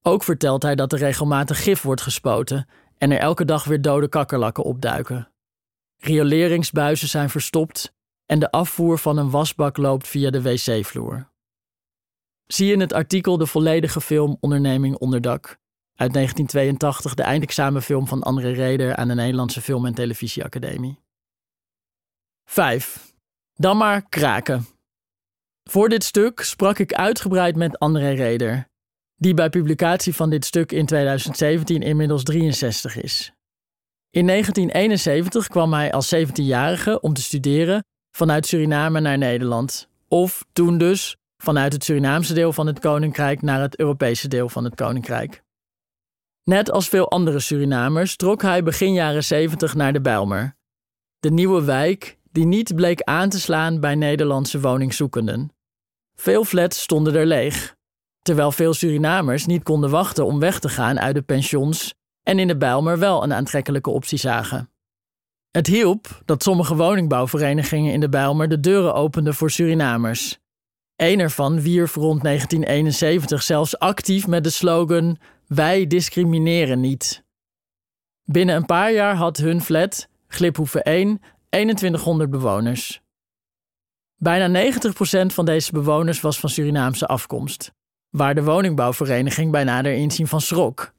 Ook 0.02 0.22
vertelt 0.22 0.62
hij 0.62 0.74
dat 0.74 0.92
er 0.92 0.98
regelmatig 0.98 1.62
gif 1.62 1.82
wordt 1.82 2.00
gespoten 2.00 2.68
en 2.98 3.10
er 3.10 3.18
elke 3.18 3.44
dag 3.44 3.64
weer 3.64 3.82
dode 3.82 4.08
kakkerlakken 4.08 4.64
opduiken. 4.64 5.32
Rioleringsbuizen 5.96 7.08
zijn 7.08 7.30
verstopt 7.30 7.94
en 8.24 8.38
de 8.38 8.50
afvoer 8.50 8.98
van 8.98 9.16
een 9.16 9.30
wasbak 9.30 9.76
loopt 9.76 10.08
via 10.08 10.30
de 10.30 10.42
wc-vloer. 10.42 11.30
Zie 12.46 12.72
in 12.72 12.80
het 12.80 12.92
artikel 12.92 13.36
de 13.36 13.46
volledige 13.46 14.00
film 14.00 14.36
Onderneming 14.40 14.96
Onderdak 14.96 15.58
uit 15.96 16.12
1982, 16.12 17.14
de 17.14 17.22
eindexamenfilm 17.22 18.06
van 18.06 18.22
André 18.22 18.50
Reder 18.50 18.96
aan 18.96 19.08
de 19.08 19.14
Nederlandse 19.14 19.60
Film- 19.60 19.86
en 19.86 19.94
Televisieacademie. 19.94 20.98
5. 22.44 23.14
Dan 23.54 23.76
maar 23.76 24.08
kraken. 24.08 24.66
Voor 25.64 25.88
dit 25.88 26.04
stuk 26.04 26.40
sprak 26.40 26.78
ik 26.78 26.92
uitgebreid 26.92 27.56
met 27.56 27.78
André 27.78 28.10
Reder, 28.10 28.68
die 29.16 29.34
bij 29.34 29.48
publicatie 29.48 30.14
van 30.14 30.30
dit 30.30 30.44
stuk 30.44 30.72
in 30.72 30.86
2017 30.86 31.82
inmiddels 31.82 32.22
63 32.22 32.96
is. 32.96 33.32
In 34.10 34.26
1971 34.26 35.46
kwam 35.46 35.72
hij 35.72 35.92
als 35.92 36.14
17-jarige 36.14 37.00
om 37.00 37.14
te 37.14 37.22
studeren 37.22 37.84
vanuit 38.16 38.46
Suriname 38.46 39.00
naar 39.00 39.18
Nederland, 39.18 39.88
of 40.08 40.44
toen 40.52 40.78
dus 40.78 41.16
vanuit 41.36 41.72
het 41.72 41.84
Surinaamse 41.84 42.34
deel 42.34 42.52
van 42.52 42.66
het 42.66 42.78
koninkrijk 42.78 43.42
naar 43.42 43.60
het 43.60 43.78
Europese 43.78 44.28
deel 44.28 44.48
van 44.48 44.64
het 44.64 44.74
koninkrijk. 44.74 45.44
Net 46.50 46.70
als 46.70 46.88
veel 46.88 47.10
andere 47.10 47.40
Surinamers 47.40 48.16
trok 48.16 48.42
hij 48.42 48.62
begin 48.62 48.92
jaren 48.92 49.24
70 49.24 49.74
naar 49.74 49.92
de 49.92 50.00
Bijlmer, 50.00 50.56
de 51.18 51.30
nieuwe 51.30 51.64
wijk 51.64 52.18
die 52.32 52.46
niet 52.46 52.74
bleek 52.74 53.02
aan 53.02 53.28
te 53.28 53.40
slaan 53.40 53.80
bij 53.80 53.94
Nederlandse 53.94 54.60
woningzoekenden. 54.60 55.50
Veel 56.14 56.44
flats 56.44 56.82
stonden 56.82 57.14
er 57.14 57.26
leeg, 57.26 57.76
terwijl 58.22 58.52
veel 58.52 58.74
Surinamers 58.74 59.46
niet 59.46 59.62
konden 59.62 59.90
wachten 59.90 60.26
om 60.26 60.38
weg 60.38 60.58
te 60.58 60.68
gaan 60.68 61.00
uit 61.00 61.14
de 61.14 61.22
pensions 61.22 61.94
en 62.22 62.38
in 62.38 62.46
de 62.46 62.56
Bijlmer 62.56 62.98
wel 62.98 63.22
een 63.22 63.32
aantrekkelijke 63.32 63.90
optie 63.90 64.18
zagen. 64.18 64.70
Het 65.50 65.66
hielp 65.66 66.22
dat 66.24 66.42
sommige 66.42 66.76
woningbouwverenigingen 66.76 67.92
in 67.92 68.00
de 68.00 68.08
Bijlmer 68.08 68.48
de 68.48 68.60
deuren 68.60 68.94
openden 68.94 69.34
voor 69.34 69.50
Surinamers. 69.50 70.38
Een 70.96 71.20
ervan 71.20 71.60
wierf 71.60 71.94
rond 71.94 72.22
1971 72.22 73.42
zelfs 73.42 73.78
actief 73.78 74.26
met 74.26 74.44
de 74.44 74.50
slogan: 74.50 75.18
Wij 75.46 75.86
discrimineren 75.86 76.80
niet. 76.80 77.24
Binnen 78.24 78.56
een 78.56 78.66
paar 78.66 78.92
jaar 78.92 79.14
had 79.14 79.36
hun 79.36 79.60
flat, 79.60 80.08
Gliphoeve 80.28 80.82
1, 80.82 81.20
2100 81.48 82.30
bewoners. 82.30 83.00
Bijna 84.16 84.72
90% 84.72 85.26
van 85.26 85.44
deze 85.44 85.72
bewoners 85.72 86.20
was 86.20 86.40
van 86.40 86.50
Surinaamse 86.50 87.06
afkomst 87.06 87.74
waar 88.16 88.34
de 88.34 88.42
woningbouwvereniging 88.42 89.50
bij 89.50 89.64
nader 89.64 89.92
inzien 89.92 90.26
van 90.26 90.40
schrok. 90.40 90.94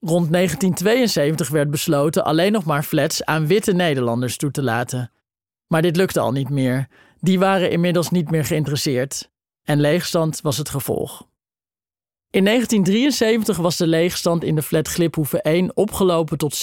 Rond 0.00 0.32
1972 0.32 1.48
werd 1.48 1.70
besloten 1.70 2.24
alleen 2.24 2.52
nog 2.52 2.64
maar 2.64 2.82
flats 2.82 3.24
aan 3.24 3.46
witte 3.46 3.72
Nederlanders 3.72 4.36
toe 4.36 4.50
te 4.50 4.62
laten. 4.62 5.10
Maar 5.66 5.82
dit 5.82 5.96
lukte 5.96 6.20
al 6.20 6.32
niet 6.32 6.48
meer. 6.48 6.88
Die 7.20 7.38
waren 7.38 7.70
inmiddels 7.70 8.10
niet 8.10 8.30
meer 8.30 8.44
geïnteresseerd. 8.44 9.30
En 9.62 9.80
leegstand 9.80 10.40
was 10.40 10.58
het 10.58 10.68
gevolg. 10.68 11.28
In 12.32 12.44
1973 12.44 13.56
was 13.56 13.76
de 13.76 13.86
leegstand 13.86 14.44
in 14.44 14.54
de 14.54 14.62
flat 14.62 14.88
Gliphoeve 14.88 15.42
1 15.42 15.76
opgelopen 15.76 16.38
tot 16.38 16.54
60% 16.54 16.58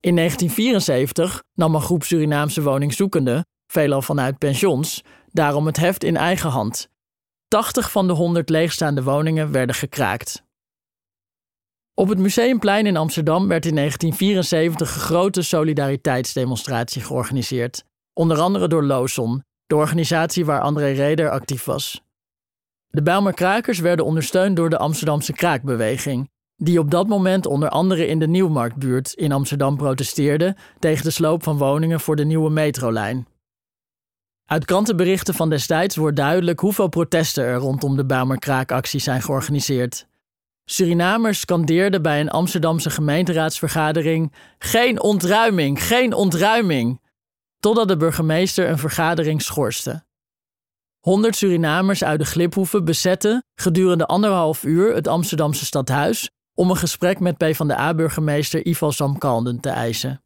In 0.00 0.16
1974 0.16 1.42
nam 1.54 1.74
een 1.74 1.80
groep 1.80 2.04
Surinaamse 2.04 2.62
woningzoekenden, 2.62 3.46
veelal 3.66 4.02
vanuit 4.02 4.38
pensions, 4.38 5.02
daarom 5.32 5.66
het 5.66 5.76
heft 5.76 6.04
in 6.04 6.16
eigen 6.16 6.50
hand 6.50 6.88
80 7.48 7.90
van 7.90 8.06
de 8.06 8.12
100 8.12 8.48
leegstaande 8.48 9.02
woningen 9.02 9.50
werden 9.50 9.74
gekraakt. 9.74 10.44
Op 11.94 12.08
het 12.08 12.18
Museumplein 12.18 12.86
in 12.86 12.96
Amsterdam 12.96 13.48
werd 13.48 13.66
in 13.66 13.74
1974 13.74 14.94
een 14.94 15.00
grote 15.00 15.42
solidariteitsdemonstratie 15.42 17.02
georganiseerd, 17.02 17.84
onder 18.12 18.38
andere 18.38 18.68
door 18.68 18.84
Looson, 18.84 19.44
de 19.66 19.76
organisatie 19.76 20.44
waar 20.44 20.60
André 20.60 20.90
Reder 20.90 21.30
actief 21.30 21.64
was. 21.64 22.03
De 22.94 23.02
Bijlmer 23.02 23.34
Krakers 23.34 23.78
werden 23.78 24.04
ondersteund 24.04 24.56
door 24.56 24.70
de 24.70 24.78
Amsterdamse 24.78 25.32
kraakbeweging, 25.32 26.30
die 26.56 26.78
op 26.78 26.90
dat 26.90 27.06
moment 27.06 27.46
onder 27.46 27.68
andere 27.68 28.06
in 28.06 28.18
de 28.18 28.28
Nieuwmarktbuurt 28.28 29.12
in 29.12 29.32
Amsterdam 29.32 29.76
protesteerde 29.76 30.56
tegen 30.78 31.04
de 31.04 31.10
sloop 31.10 31.42
van 31.42 31.58
woningen 31.58 32.00
voor 32.00 32.16
de 32.16 32.24
nieuwe 32.24 32.50
metrolijn. 32.50 33.26
Uit 34.44 34.64
krantenberichten 34.64 35.34
van 35.34 35.50
destijds 35.50 35.96
wordt 35.96 36.16
duidelijk 36.16 36.60
hoeveel 36.60 36.88
protesten 36.88 37.44
er 37.44 37.56
rondom 37.56 37.96
de 37.96 38.06
Bijlmer 38.06 38.38
zijn 38.82 39.22
georganiseerd. 39.22 40.06
Surinamers 40.64 41.40
scandeerden 41.40 42.02
bij 42.02 42.20
een 42.20 42.30
Amsterdamse 42.30 42.90
gemeenteraadsvergadering: 42.90 44.32
Geen 44.58 45.02
ontruiming, 45.02 45.82
geen 45.82 46.12
ontruiming! 46.12 47.00
Totdat 47.60 47.88
de 47.88 47.96
burgemeester 47.96 48.68
een 48.68 48.78
vergadering 48.78 49.42
schorste. 49.42 50.03
Honderd 51.04 51.36
Surinamers 51.36 52.04
uit 52.04 52.18
de 52.18 52.24
Gliphoeven 52.24 52.84
bezetten 52.84 53.44
gedurende 53.54 54.06
anderhalf 54.06 54.64
uur 54.64 54.94
het 54.94 55.08
Amsterdamse 55.08 55.64
stadhuis 55.64 56.30
om 56.54 56.70
een 56.70 56.76
gesprek 56.76 57.20
met 57.20 57.36
PvdA-burgemeester 57.36 58.66
Ivo 58.66 58.90
Samkalden 58.90 59.60
te 59.60 59.68
eisen. 59.68 60.22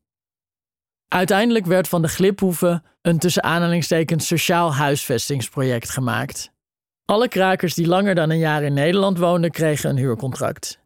Uiteindelijk 1.08 1.66
werd 1.66 1.88
van 1.88 2.02
de 2.02 2.08
Gliphoeven 2.08 2.84
een 3.02 3.18
tussen 3.18 3.42
aanhalingstekens 3.42 4.26
sociaal 4.26 4.74
huisvestingsproject 4.74 5.90
gemaakt. 5.90 6.52
Alle 7.04 7.28
krakers 7.28 7.74
die 7.74 7.86
langer 7.86 8.14
dan 8.14 8.30
een 8.30 8.38
jaar 8.38 8.62
in 8.62 8.74
Nederland 8.74 9.18
woonden, 9.18 9.50
kregen 9.50 9.90
een 9.90 9.96
huurcontract. 9.96 10.80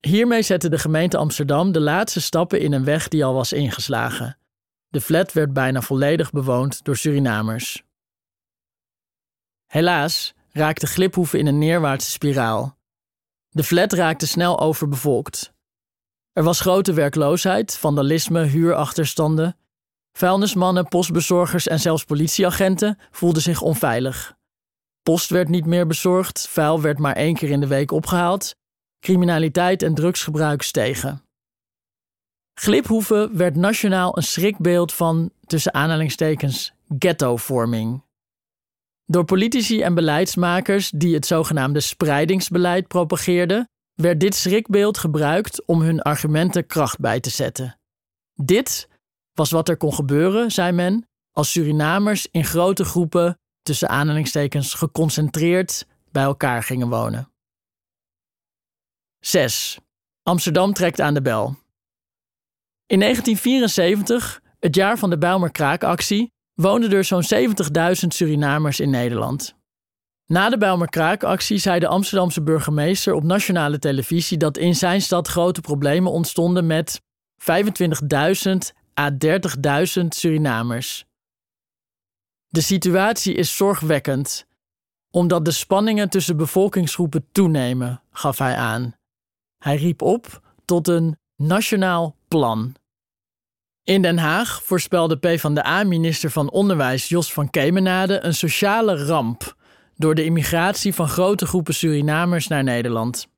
Hiermee 0.00 0.42
zette 0.42 0.68
de 0.68 0.78
gemeente 0.78 1.16
Amsterdam 1.16 1.72
de 1.72 1.80
laatste 1.80 2.20
stappen 2.20 2.60
in 2.60 2.72
een 2.72 2.84
weg 2.84 3.08
die 3.08 3.24
al 3.24 3.34
was 3.34 3.52
ingeslagen. 3.52 4.38
De 4.88 5.00
flat 5.00 5.32
werd 5.32 5.52
bijna 5.52 5.80
volledig 5.80 6.30
bewoond 6.30 6.84
door 6.84 6.96
Surinamers. 6.96 7.88
Helaas 9.70 10.34
raakte 10.52 10.86
Gliphoeven 10.86 11.38
in 11.38 11.46
een 11.46 11.58
neerwaartse 11.58 12.10
spiraal. 12.10 12.76
De 13.48 13.64
flat 13.64 13.92
raakte 13.92 14.26
snel 14.26 14.60
overbevolkt. 14.60 15.52
Er 16.32 16.42
was 16.42 16.60
grote 16.60 16.92
werkloosheid, 16.92 17.76
vandalisme, 17.76 18.42
huurachterstanden. 18.42 19.56
Vuilnismannen, 20.12 20.88
postbezorgers 20.88 21.66
en 21.66 21.80
zelfs 21.80 22.04
politieagenten 22.04 22.98
voelden 23.10 23.42
zich 23.42 23.62
onveilig. 23.62 24.36
Post 25.02 25.30
werd 25.30 25.48
niet 25.48 25.66
meer 25.66 25.86
bezorgd, 25.86 26.48
vuil 26.48 26.80
werd 26.80 26.98
maar 26.98 27.16
één 27.16 27.34
keer 27.34 27.50
in 27.50 27.60
de 27.60 27.66
week 27.66 27.90
opgehaald. 27.90 28.56
Criminaliteit 29.00 29.82
en 29.82 29.94
drugsgebruik 29.94 30.62
stegen. 30.62 31.24
Gliphoeven 32.54 33.36
werd 33.36 33.56
nationaal 33.56 34.16
een 34.16 34.22
schrikbeeld 34.22 34.92
van, 34.92 35.30
tussen 35.46 35.74
aanhalingstekens, 35.74 36.72
ghettovorming. 36.98 38.08
Door 39.10 39.24
politici 39.24 39.80
en 39.82 39.94
beleidsmakers 39.94 40.90
die 40.90 41.14
het 41.14 41.26
zogenaamde 41.26 41.80
spreidingsbeleid 41.80 42.88
propageerden, 42.88 43.68
werd 43.94 44.20
dit 44.20 44.34
schrikbeeld 44.34 44.98
gebruikt 44.98 45.64
om 45.64 45.80
hun 45.80 46.02
argumenten 46.02 46.66
kracht 46.66 46.98
bij 46.98 47.20
te 47.20 47.30
zetten. 47.30 47.78
Dit 48.34 48.88
was 49.32 49.50
wat 49.50 49.68
er 49.68 49.76
kon 49.76 49.94
gebeuren, 49.94 50.50
zei 50.50 50.72
men, 50.72 51.08
als 51.30 51.50
Surinamers 51.50 52.28
in 52.30 52.44
grote 52.44 52.84
groepen, 52.84 53.38
tussen 53.62 53.88
aanhalingstekens 53.88 54.74
geconcentreerd, 54.74 55.86
bij 56.10 56.22
elkaar 56.22 56.62
gingen 56.62 56.88
wonen. 56.88 57.32
6. 59.18 59.78
Amsterdam 60.22 60.72
trekt 60.72 61.00
aan 61.00 61.14
de 61.14 61.22
bel. 61.22 61.46
In 62.86 62.98
1974, 63.00 64.40
het 64.58 64.74
jaar 64.74 64.98
van 64.98 65.10
de 65.10 65.18
Bijlmer-Kraakactie, 65.18 66.32
woonden 66.60 66.92
er 66.92 67.04
zo'n 67.04 67.24
70.000 67.34 68.06
Surinamers 68.08 68.80
in 68.80 68.90
Nederland. 68.90 69.54
Na 70.26 70.48
de 70.48 70.58
Bijlmer-Kraakactie 70.58 71.58
zei 71.58 71.78
de 71.78 71.86
Amsterdamse 71.86 72.42
burgemeester 72.42 73.14
op 73.14 73.22
nationale 73.22 73.78
televisie 73.78 74.38
dat 74.38 74.56
in 74.56 74.74
zijn 74.74 75.00
stad 75.00 75.28
grote 75.28 75.60
problemen 75.60 76.12
ontstonden 76.12 76.66
met 76.66 77.00
25.000 77.38 78.52
à 79.00 79.10
30.000 79.10 80.06
Surinamers. 80.08 81.04
De 82.48 82.60
situatie 82.60 83.34
is 83.34 83.56
zorgwekkend, 83.56 84.46
omdat 85.10 85.44
de 85.44 85.50
spanningen 85.50 86.10
tussen 86.10 86.36
bevolkingsgroepen 86.36 87.26
toenemen, 87.32 88.02
gaf 88.10 88.38
hij 88.38 88.54
aan. 88.54 88.94
Hij 89.58 89.76
riep 89.76 90.02
op 90.02 90.42
tot 90.64 90.88
een 90.88 91.18
nationaal 91.36 92.16
plan. 92.28 92.74
In 93.90 94.02
Den 94.02 94.18
Haag 94.18 94.62
voorspelde 94.64 95.16
PvdA-minister 95.16 96.30
van 96.30 96.50
Onderwijs 96.50 97.08
Jos 97.08 97.32
van 97.32 97.50
Kemenade 97.50 98.24
een 98.24 98.34
sociale 98.34 99.04
ramp 99.04 99.56
door 99.96 100.14
de 100.14 100.24
immigratie 100.24 100.94
van 100.94 101.08
grote 101.08 101.46
groepen 101.46 101.74
Surinamers 101.74 102.46
naar 102.48 102.62
Nederland. 102.62 103.28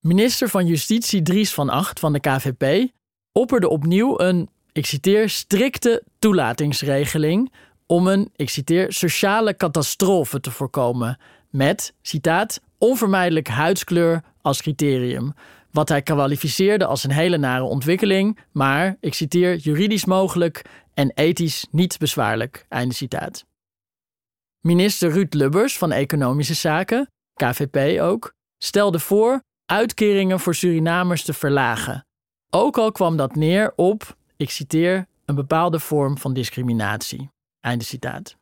Minister 0.00 0.48
van 0.48 0.66
Justitie 0.66 1.22
Dries 1.22 1.54
van 1.54 1.68
Acht 1.68 2.00
van 2.00 2.12
de 2.12 2.20
KVP 2.20 2.92
opperde 3.32 3.68
opnieuw 3.68 4.20
een, 4.20 4.48
ik 4.72 4.86
citeer, 4.86 5.28
strikte 5.28 6.02
toelatingsregeling 6.18 7.52
om 7.86 8.06
een, 8.06 8.30
ik 8.36 8.50
citeer, 8.50 8.92
sociale 8.92 9.56
catastrofe 9.56 10.40
te 10.40 10.50
voorkomen 10.50 11.18
met, 11.50 11.94
citaat, 12.02 12.60
onvermijdelijk 12.78 13.48
huidskleur 13.48 14.22
als 14.42 14.62
criterium, 14.62 15.34
wat 15.72 15.88
hij 15.88 16.02
kwalificeerde 16.02 16.86
als 16.86 17.04
een 17.04 17.10
hele 17.10 17.36
nare 17.36 17.64
ontwikkeling, 17.64 18.38
maar, 18.52 18.96
ik 19.00 19.14
citeer, 19.14 19.56
juridisch 19.56 20.04
mogelijk 20.04 20.64
en 20.94 21.10
ethisch 21.14 21.66
niet 21.70 21.98
bezwaarlijk. 21.98 22.66
Einde 22.68 22.94
citaat. 22.94 23.44
Minister 24.60 25.10
Ruud 25.10 25.34
Lubbers 25.34 25.78
van 25.78 25.92
Economische 25.92 26.54
Zaken, 26.54 27.10
KVP 27.34 28.00
ook, 28.00 28.34
stelde 28.58 28.98
voor 28.98 29.42
uitkeringen 29.66 30.40
voor 30.40 30.54
Surinamers 30.54 31.24
te 31.24 31.32
verlagen. 31.32 32.06
Ook 32.50 32.78
al 32.78 32.92
kwam 32.92 33.16
dat 33.16 33.34
neer 33.34 33.72
op, 33.76 34.16
ik 34.36 34.50
citeer, 34.50 35.06
een 35.24 35.34
bepaalde 35.34 35.80
vorm 35.80 36.18
van 36.18 36.32
discriminatie. 36.32 37.30
Einde 37.60 37.84
citaat. 37.84 38.36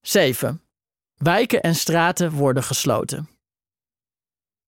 7. 0.00 0.62
Wijken 1.14 1.62
en 1.62 1.74
straten 1.74 2.32
worden 2.32 2.62
gesloten. 2.62 3.35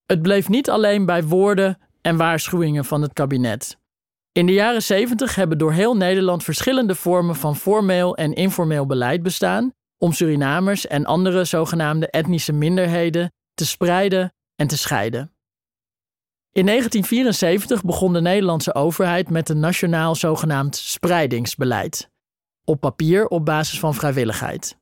Het 0.09 0.23
bleef 0.23 0.49
niet 0.49 0.71
alleen 0.71 1.07
bij 1.07 1.25
woorden 1.25 1.79
en 2.01 2.17
waarschuwingen 2.17 2.85
van 2.85 3.03
het 3.03 3.13
kabinet. 3.13 3.79
In 4.33 4.47
de 4.47 4.53
jaren 4.53 4.83
70 4.83 5.35
hebben 5.35 5.59
door 5.59 5.73
heel 5.73 5.97
Nederland 5.97 6.45
verschillende 6.45 6.95
vormen 6.95 7.37
van 7.37 7.57
formeel 7.57 8.17
en 8.17 8.33
informeel 8.33 8.87
beleid 8.87 9.23
bestaan 9.23 9.73
om 9.99 10.13
Surinamers 10.13 10.87
en 10.87 11.05
andere 11.05 11.45
zogenaamde 11.45 12.11
etnische 12.11 12.53
minderheden 12.53 13.33
te 13.55 13.67
spreiden 13.67 14.35
en 14.55 14.67
te 14.67 14.77
scheiden. 14.77 15.33
In 16.53 16.67
1974 16.67 17.85
begon 17.85 18.13
de 18.13 18.21
Nederlandse 18.21 18.75
overheid 18.75 19.31
met 19.31 19.49
een 19.49 19.61
nationaal 19.61 20.15
zogenaamd 20.15 20.77
spreidingsbeleid, 20.77 22.11
op 22.65 22.81
papier 22.81 23.27
op 23.27 23.45
basis 23.45 23.79
van 23.79 23.95
vrijwilligheid. 23.95 24.77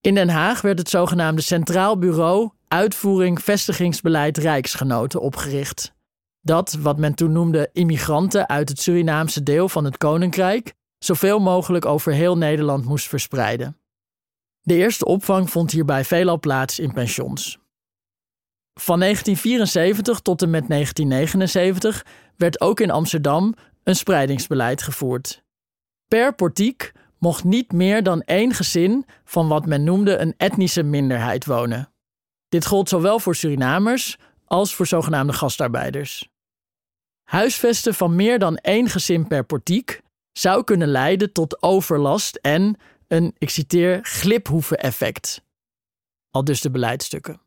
In 0.00 0.14
Den 0.14 0.28
Haag 0.28 0.60
werd 0.60 0.78
het 0.78 0.88
zogenaamde 0.88 1.42
Centraal 1.42 1.98
Bureau 1.98 2.50
Uitvoering 2.72 3.42
Vestigingsbeleid 3.42 4.38
Rijksgenoten 4.38 5.20
opgericht. 5.20 5.92
Dat, 6.40 6.72
wat 6.72 6.98
men 6.98 7.14
toen 7.14 7.32
noemde 7.32 7.70
immigranten 7.72 8.48
uit 8.48 8.68
het 8.68 8.80
Surinaamse 8.80 9.42
deel 9.42 9.68
van 9.68 9.84
het 9.84 9.96
Koninkrijk, 9.96 10.74
zoveel 10.98 11.38
mogelijk 11.40 11.84
over 11.84 12.12
heel 12.12 12.36
Nederland 12.36 12.84
moest 12.84 13.08
verspreiden. 13.08 13.76
De 14.60 14.74
eerste 14.74 15.04
opvang 15.04 15.50
vond 15.50 15.70
hierbij 15.70 16.04
veelal 16.04 16.40
plaats 16.40 16.78
in 16.78 16.92
pensions. 16.92 17.58
Van 18.80 19.00
1974 19.00 20.20
tot 20.20 20.42
en 20.42 20.50
met 20.50 20.68
1979 20.68 22.06
werd 22.36 22.60
ook 22.60 22.80
in 22.80 22.90
Amsterdam 22.90 23.54
een 23.84 23.96
spreidingsbeleid 23.96 24.82
gevoerd. 24.82 25.42
Per 26.08 26.34
portiek 26.34 26.92
mocht 27.18 27.44
niet 27.44 27.72
meer 27.72 28.02
dan 28.02 28.22
één 28.22 28.54
gezin 28.54 29.06
van 29.24 29.48
wat 29.48 29.66
men 29.66 29.84
noemde 29.84 30.16
een 30.16 30.34
etnische 30.36 30.82
minderheid 30.82 31.46
wonen. 31.46 31.91
Dit 32.52 32.66
gold 32.66 32.88
zowel 32.88 33.18
voor 33.18 33.34
Surinamers 33.34 34.18
als 34.44 34.74
voor 34.74 34.86
zogenaamde 34.86 35.32
gastarbeiders. 35.32 36.28
Huisvesten 37.22 37.94
van 37.94 38.16
meer 38.16 38.38
dan 38.38 38.56
één 38.56 38.88
gezin 38.88 39.26
per 39.26 39.44
portiek 39.44 40.02
zou 40.32 40.64
kunnen 40.64 40.88
leiden 40.88 41.32
tot 41.32 41.62
overlast 41.62 42.36
en 42.36 42.76
een, 43.08 43.34
ik 43.38 43.50
citeer, 43.50 43.98
gliphoeven-effect. 44.02 45.44
Al 46.30 46.44
dus 46.44 46.60
de 46.60 46.70
beleidstukken. 46.70 47.40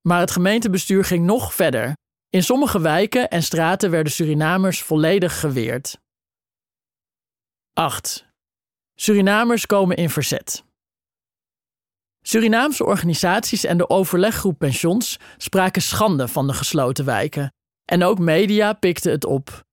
Maar 0.00 0.20
het 0.20 0.30
gemeentebestuur 0.30 1.04
ging 1.04 1.24
nog 1.24 1.54
verder. 1.54 1.92
In 2.28 2.42
sommige 2.42 2.80
wijken 2.80 3.30
en 3.30 3.42
straten 3.42 3.90
werden 3.90 4.12
Surinamers 4.12 4.82
volledig 4.82 5.40
geweerd. 5.40 6.00
8. 7.72 8.26
Surinamers 8.94 9.66
komen 9.66 9.96
in 9.96 10.10
verzet. 10.10 10.64
Surinaamse 12.22 12.84
organisaties 12.84 13.64
en 13.64 13.76
de 13.76 13.90
overleggroep 13.90 14.58
Pensions 14.58 15.18
spraken 15.36 15.82
schande 15.82 16.28
van 16.28 16.46
de 16.46 16.52
gesloten 16.52 17.04
wijken. 17.04 17.52
En 17.84 18.04
ook 18.04 18.18
media 18.18 18.72
pikten 18.72 19.12
het 19.12 19.24
op. 19.24 19.64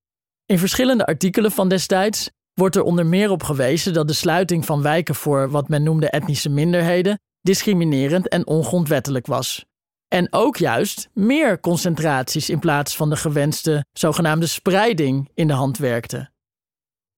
In 0.46 0.58
verschillende 0.58 1.06
artikelen 1.06 1.50
van 1.50 1.68
destijds 1.68 2.30
wordt 2.54 2.76
er 2.76 2.82
onder 2.82 3.06
meer 3.06 3.30
op 3.30 3.42
gewezen 3.42 3.92
dat 3.92 4.08
de 4.08 4.14
sluiting 4.14 4.64
van 4.64 4.82
wijken 4.82 5.14
voor 5.14 5.50
wat 5.50 5.68
men 5.68 5.82
noemde 5.82 6.10
etnische 6.10 6.48
minderheden 6.48 7.18
discriminerend 7.40 8.28
en 8.28 8.46
ongrondwettelijk 8.46 9.26
was. 9.26 9.64
En 10.08 10.32
ook 10.32 10.56
juist 10.56 11.08
meer 11.12 11.60
concentraties 11.60 12.50
in 12.50 12.58
plaats 12.58 12.96
van 12.96 13.10
de 13.10 13.16
gewenste 13.16 13.84
zogenaamde 13.92 14.46
spreiding 14.46 15.30
in 15.34 15.46
de 15.46 15.52
hand 15.52 15.78
werkte. 15.78 16.30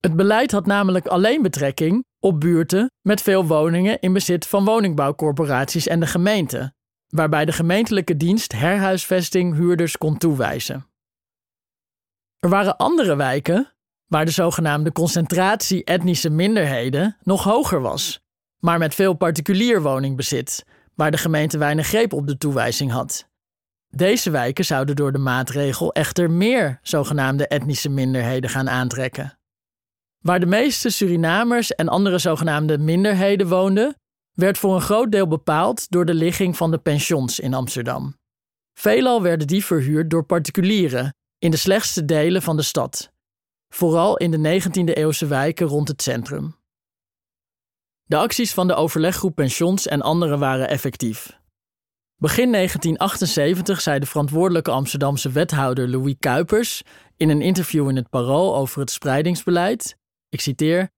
Het 0.01 0.17
beleid 0.17 0.51
had 0.51 0.67
namelijk 0.67 1.07
alleen 1.07 1.43
betrekking 1.43 2.05
op 2.23 2.41
buurten 2.41 2.91
met 3.01 3.23
veel 3.23 3.47
woningen 3.47 4.01
in 4.01 4.13
bezit 4.13 4.47
van 4.47 4.65
woningbouwcorporaties 4.65 5.87
en 5.87 6.01
de 6.01 6.07
gemeente, 6.07 6.75
waarbij 7.09 7.45
de 7.45 7.53
gemeentelijke 7.53 8.17
dienst 8.17 8.53
herhuisvesting 8.53 9.55
huurders 9.55 9.99
kon 9.99 10.19
toewijzen. 10.19 10.87
Er 12.39 12.49
waren 12.49 12.77
andere 12.77 13.17
wijken 13.17 13.73
waar 14.07 14.25
de 14.25 14.31
zogenaamde 14.31 14.93
concentratie 14.93 15.85
etnische 15.85 16.31
minderheden 16.31 17.17
nog 17.23 17.45
hoger 17.45 17.81
was, 17.81 18.21
maar 18.59 18.79
met 18.79 18.95
veel 18.95 19.15
particulier 19.15 19.83
woningbezit, 19.83 20.65
waar 20.95 21.11
de 21.11 21.19
gemeente 21.19 21.59
weinig 21.59 21.87
greep 21.87 22.13
op 22.13 22.27
de 22.27 22.39
toewijzing 22.39 22.91
had. 22.91 23.29
Deze 23.89 24.31
wijken 24.31 24.65
zouden 24.65 24.97
door 24.97 25.13
de 25.13 25.19
maatregel 25.19 25.93
echter 25.93 26.31
meer 26.31 26.79
zogenaamde 26.83 27.47
etnische 27.49 27.89
minderheden 27.89 28.51
gaan 28.51 28.71
aantrekken. 28.71 29.39
Waar 30.23 30.41
de 30.41 30.47
meeste 30.47 30.91
Surinamers 30.91 31.75
en 31.75 31.89
andere 31.89 32.19
zogenaamde 32.19 32.79
minderheden 32.79 33.49
woonden, 33.49 33.97
werd 34.33 34.59
voor 34.59 34.75
een 34.75 34.81
groot 34.81 35.13
deel 35.13 35.27
bepaald 35.27 35.91
door 35.91 36.05
de 36.05 36.15
ligging 36.15 36.57
van 36.57 36.71
de 36.71 36.79
pensions 36.79 37.41
in 37.41 37.55
Amsterdam. 37.55 38.17
Veelal 38.79 39.23
werden 39.23 39.47
die 39.47 39.65
verhuurd 39.65 40.11
door 40.11 40.25
particulieren 40.25 41.15
in 41.39 41.51
de 41.51 41.57
slechtste 41.57 42.05
delen 42.05 42.43
van 42.43 42.57
de 42.57 42.63
stad, 42.63 43.13
vooral 43.69 44.17
in 44.17 44.31
de 44.31 44.61
19e-eeuwse 44.61 45.27
wijken 45.27 45.67
rond 45.67 45.89
het 45.89 46.03
centrum. 46.03 46.57
De 48.03 48.17
acties 48.17 48.55
van 48.55 48.67
de 48.67 48.75
overleggroep 48.75 49.35
pensions 49.35 49.87
en 49.87 50.03
anderen 50.03 50.39
waren 50.39 50.69
effectief. 50.69 51.41
Begin 52.17 52.53
1978 52.53 53.81
zei 53.81 53.99
de 53.99 54.07
verantwoordelijke 54.07 54.71
Amsterdamse 54.71 55.31
wethouder 55.31 55.89
Louis 55.89 56.15
Kuipers 56.19 56.83
in 57.17 57.29
een 57.29 57.43
interview 57.43 57.89
in 57.89 57.97
het 57.97 58.11
Parool 58.11 58.57
over 58.57 58.81
het 58.81 58.91
spreidingsbeleid 58.91 60.01
ik 60.33 60.41
citeer: 60.41 60.91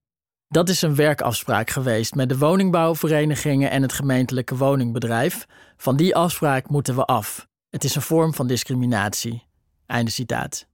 Dat 0.48 0.68
is 0.68 0.82
een 0.82 0.94
werkafspraak 0.94 1.70
geweest 1.70 2.14
met 2.14 2.28
de 2.28 2.38
woningbouwverenigingen 2.38 3.70
en 3.70 3.82
het 3.82 3.92
gemeentelijke 3.92 4.56
woningbedrijf. 4.56 5.46
Van 5.76 5.96
die 5.96 6.16
afspraak 6.16 6.68
moeten 6.68 6.96
we 6.96 7.04
af. 7.04 7.48
Het 7.68 7.84
is 7.84 7.94
een 7.94 8.02
vorm 8.02 8.34
van 8.34 8.46
discriminatie. 8.46 9.46
Einde 9.86 10.10
citaat. 10.10 10.66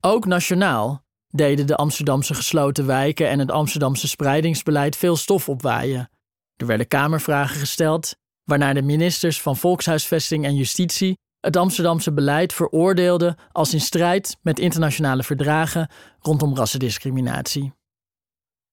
Ook 0.00 0.26
nationaal 0.26 1.04
deden 1.28 1.66
de 1.66 1.76
Amsterdamse 1.76 2.34
gesloten 2.34 2.86
wijken 2.86 3.28
en 3.28 3.38
het 3.38 3.50
Amsterdamse 3.50 4.08
spreidingsbeleid 4.08 4.96
veel 4.96 5.16
stof 5.16 5.48
opwaaien. 5.48 6.10
Er 6.56 6.66
werden 6.66 6.88
kamervragen 6.88 7.56
gesteld, 7.56 8.16
waarna 8.44 8.72
de 8.72 8.82
ministers 8.82 9.40
van 9.42 9.56
Volkshuisvesting 9.56 10.44
en 10.44 10.54
Justitie 10.54 11.18
het 11.40 11.56
Amsterdamse 11.56 12.12
beleid 12.12 12.52
veroordeelden 12.52 13.36
als 13.52 13.74
in 13.74 13.80
strijd 13.80 14.36
met 14.42 14.58
internationale 14.58 15.22
verdragen 15.22 15.90
rondom 16.20 16.56
rassendiscriminatie. 16.56 17.72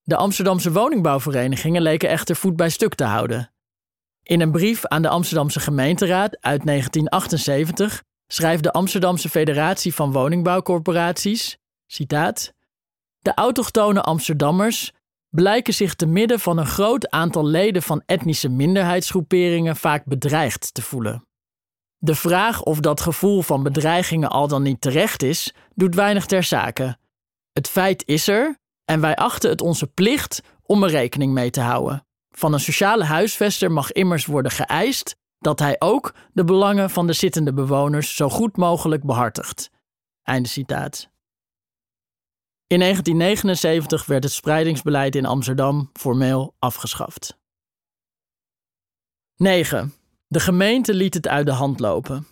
De 0.01 0.15
Amsterdamse 0.15 0.71
woningbouwverenigingen 0.71 1.81
leken 1.81 2.09
echter 2.09 2.35
voet 2.35 2.55
bij 2.55 2.69
stuk 2.69 2.95
te 2.95 3.03
houden. 3.03 3.51
In 4.23 4.41
een 4.41 4.51
brief 4.51 4.85
aan 4.85 5.01
de 5.01 5.09
Amsterdamse 5.09 5.59
gemeenteraad 5.59 6.37
uit 6.41 6.65
1978 6.65 8.03
schrijft 8.27 8.63
de 8.63 8.71
Amsterdamse 8.71 9.29
Federatie 9.29 9.93
van 9.93 10.11
Woningbouwcorporaties, 10.11 11.57
citaat, 11.87 12.53
De 13.19 13.33
autochtone 13.33 14.01
Amsterdammers 14.01 14.91
blijken 15.29 15.73
zich 15.73 15.95
te 15.95 16.05
midden 16.05 16.39
van 16.39 16.57
een 16.57 16.65
groot 16.65 17.09
aantal 17.09 17.45
leden 17.45 17.81
van 17.81 18.03
etnische 18.05 18.49
minderheidsgroeperingen 18.49 19.75
vaak 19.75 20.05
bedreigd 20.05 20.73
te 20.73 20.81
voelen. 20.81 21.27
De 22.03 22.15
vraag 22.15 22.63
of 22.63 22.79
dat 22.79 23.01
gevoel 23.01 23.41
van 23.41 23.63
bedreigingen 23.63 24.29
al 24.29 24.47
dan 24.47 24.61
niet 24.61 24.81
terecht 24.81 25.23
is, 25.23 25.53
doet 25.75 25.95
weinig 25.95 26.25
ter 26.25 26.43
zake. 26.43 26.97
Het 27.51 27.69
feit 27.69 28.03
is 28.07 28.27
er 28.27 28.57
en 28.85 29.01
wij 29.01 29.15
achten 29.15 29.49
het 29.49 29.61
onze 29.61 29.87
plicht 29.87 30.41
om 30.61 30.83
er 30.83 30.89
rekening 30.89 31.33
mee 31.33 31.49
te 31.49 31.61
houden. 31.61 32.05
Van 32.29 32.53
een 32.53 32.59
sociale 32.59 33.03
huisvester 33.03 33.71
mag 33.71 33.91
immers 33.91 34.25
worden 34.25 34.51
geëist 34.51 35.15
dat 35.37 35.59
hij 35.59 35.75
ook 35.79 36.13
de 36.33 36.43
belangen 36.43 36.89
van 36.89 37.07
de 37.07 37.13
zittende 37.13 37.53
bewoners 37.53 38.15
zo 38.15 38.29
goed 38.29 38.57
mogelijk 38.57 39.03
behartigt. 39.03 39.69
Einde 40.23 40.49
citaat. 40.49 41.09
In 42.67 42.79
1979 42.79 44.05
werd 44.05 44.23
het 44.23 44.33
spreidingsbeleid 44.33 45.15
in 45.15 45.25
Amsterdam 45.25 45.89
formeel 45.93 46.55
afgeschaft. 46.59 47.37
9. 49.35 49.93
De 50.33 50.39
gemeente 50.39 50.93
liet 50.93 51.13
het 51.13 51.27
uit 51.27 51.45
de 51.45 51.51
hand 51.51 51.79
lopen. 51.79 52.27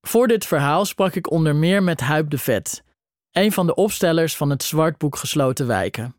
Voor 0.00 0.28
dit 0.28 0.46
verhaal 0.46 0.84
sprak 0.84 1.14
ik 1.14 1.30
onder 1.30 1.56
meer 1.56 1.82
met 1.82 2.00
Huip 2.00 2.30
de 2.30 2.38
Vet, 2.38 2.82
een 3.30 3.52
van 3.52 3.66
de 3.66 3.74
opstellers 3.74 4.36
van 4.36 4.50
het 4.50 4.62
Zwartboek 4.62 5.16
Gesloten 5.16 5.66
Wijken. 5.66 6.16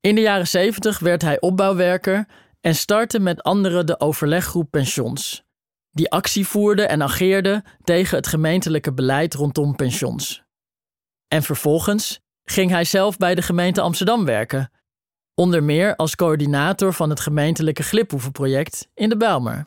In 0.00 0.14
de 0.14 0.20
jaren 0.20 0.48
70 0.48 0.98
werd 0.98 1.22
hij 1.22 1.40
opbouwwerker 1.40 2.28
en 2.60 2.74
startte 2.74 3.18
met 3.18 3.42
anderen 3.42 3.86
de 3.86 4.00
overleggroep 4.00 4.70
Pensions, 4.70 5.44
die 5.90 6.10
actie 6.10 6.46
voerde 6.46 6.86
en 6.86 7.02
ageerde 7.02 7.64
tegen 7.84 8.16
het 8.16 8.26
gemeentelijke 8.26 8.92
beleid 8.92 9.34
rondom 9.34 9.76
pensions. 9.76 10.42
En 11.28 11.42
vervolgens 11.42 12.20
ging 12.44 12.70
hij 12.70 12.84
zelf 12.84 13.16
bij 13.16 13.34
de 13.34 13.42
gemeente 13.42 13.80
Amsterdam 13.80 14.24
werken, 14.24 14.70
onder 15.34 15.62
meer 15.62 15.96
als 15.96 16.16
coördinator 16.16 16.92
van 16.92 17.10
het 17.10 17.20
gemeentelijke 17.20 17.82
gliphoevenproject 17.82 18.88
in 18.94 19.08
de 19.08 19.16
Bijlmer. 19.16 19.66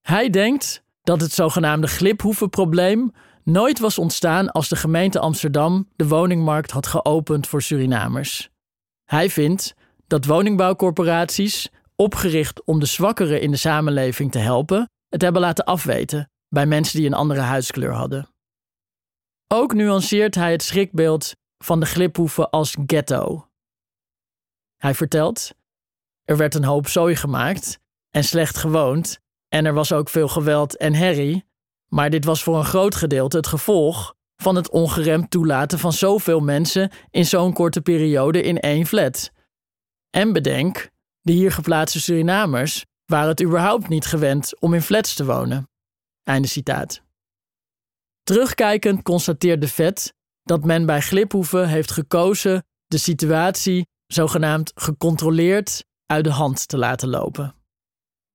Hij 0.00 0.30
denkt 0.30 0.82
dat 1.02 1.20
het 1.20 1.32
zogenaamde 1.32 1.86
gliphoevenprobleem 1.86 3.12
nooit 3.42 3.78
was 3.78 3.98
ontstaan 3.98 4.50
als 4.50 4.68
de 4.68 4.76
gemeente 4.76 5.18
Amsterdam 5.18 5.88
de 5.96 6.08
woningmarkt 6.08 6.70
had 6.70 6.86
geopend 6.86 7.46
voor 7.46 7.62
Surinamers. 7.62 8.50
Hij 9.04 9.30
vindt 9.30 9.74
dat 10.06 10.24
woningbouwcorporaties, 10.24 11.68
opgericht 11.96 12.64
om 12.64 12.80
de 12.80 12.86
zwakkeren 12.86 13.40
in 13.40 13.50
de 13.50 13.56
samenleving 13.56 14.30
te 14.30 14.38
helpen, 14.38 14.90
het 15.08 15.22
hebben 15.22 15.40
laten 15.40 15.64
afweten 15.64 16.30
bij 16.48 16.66
mensen 16.66 16.98
die 16.98 17.06
een 17.06 17.14
andere 17.14 17.40
huidskleur 17.40 17.92
hadden. 17.92 18.28
Ook 19.48 19.74
nuanceert 19.74 20.34
hij 20.34 20.52
het 20.52 20.62
schrikbeeld 20.62 21.32
van 21.64 21.80
de 21.80 21.86
gliphoeven 21.86 22.50
als 22.50 22.76
ghetto. 22.86 23.48
Hij 24.76 24.94
vertelt: 24.94 25.54
Er 26.24 26.36
werd 26.36 26.54
een 26.54 26.64
hoop 26.64 26.88
zooi 26.88 27.16
gemaakt 27.16 27.78
en 28.10 28.24
slecht 28.24 28.56
gewoond, 28.56 29.18
en 29.48 29.66
er 29.66 29.74
was 29.74 29.92
ook 29.92 30.08
veel 30.08 30.28
geweld 30.28 30.76
en 30.76 30.94
herrie, 30.94 31.44
maar 31.88 32.10
dit 32.10 32.24
was 32.24 32.42
voor 32.42 32.56
een 32.56 32.64
groot 32.64 32.94
gedeelte 32.94 33.36
het 33.36 33.46
gevolg 33.46 34.14
van 34.36 34.56
het 34.56 34.70
ongeremd 34.70 35.30
toelaten 35.30 35.78
van 35.78 35.92
zoveel 35.92 36.40
mensen 36.40 36.90
in 37.10 37.26
zo'n 37.26 37.52
korte 37.52 37.80
periode 37.80 38.42
in 38.42 38.60
één 38.60 38.86
flat. 38.86 39.30
En 40.10 40.32
bedenk, 40.32 40.90
de 41.20 41.32
hier 41.32 41.52
geplaatste 41.52 42.00
Surinamers 42.00 42.84
waren 43.04 43.28
het 43.28 43.42
überhaupt 43.42 43.88
niet 43.88 44.06
gewend 44.06 44.60
om 44.60 44.74
in 44.74 44.82
flats 44.82 45.14
te 45.14 45.24
wonen. 45.24 45.68
Einde 46.22 46.48
citaat. 46.48 47.02
Terugkijkend 48.22 49.02
constateert 49.02 49.60
de 49.60 49.68
vet 49.68 50.14
dat 50.42 50.64
men 50.64 50.86
bij 50.86 51.00
Gliphoeven 51.00 51.68
heeft 51.68 51.90
gekozen 51.90 52.64
de 52.86 52.98
situatie 52.98 53.86
zogenaamd 54.14 54.72
gecontroleerd 54.74 55.84
uit 56.06 56.24
de 56.24 56.30
hand 56.30 56.68
te 56.68 56.78
laten 56.78 57.08
lopen. 57.08 57.54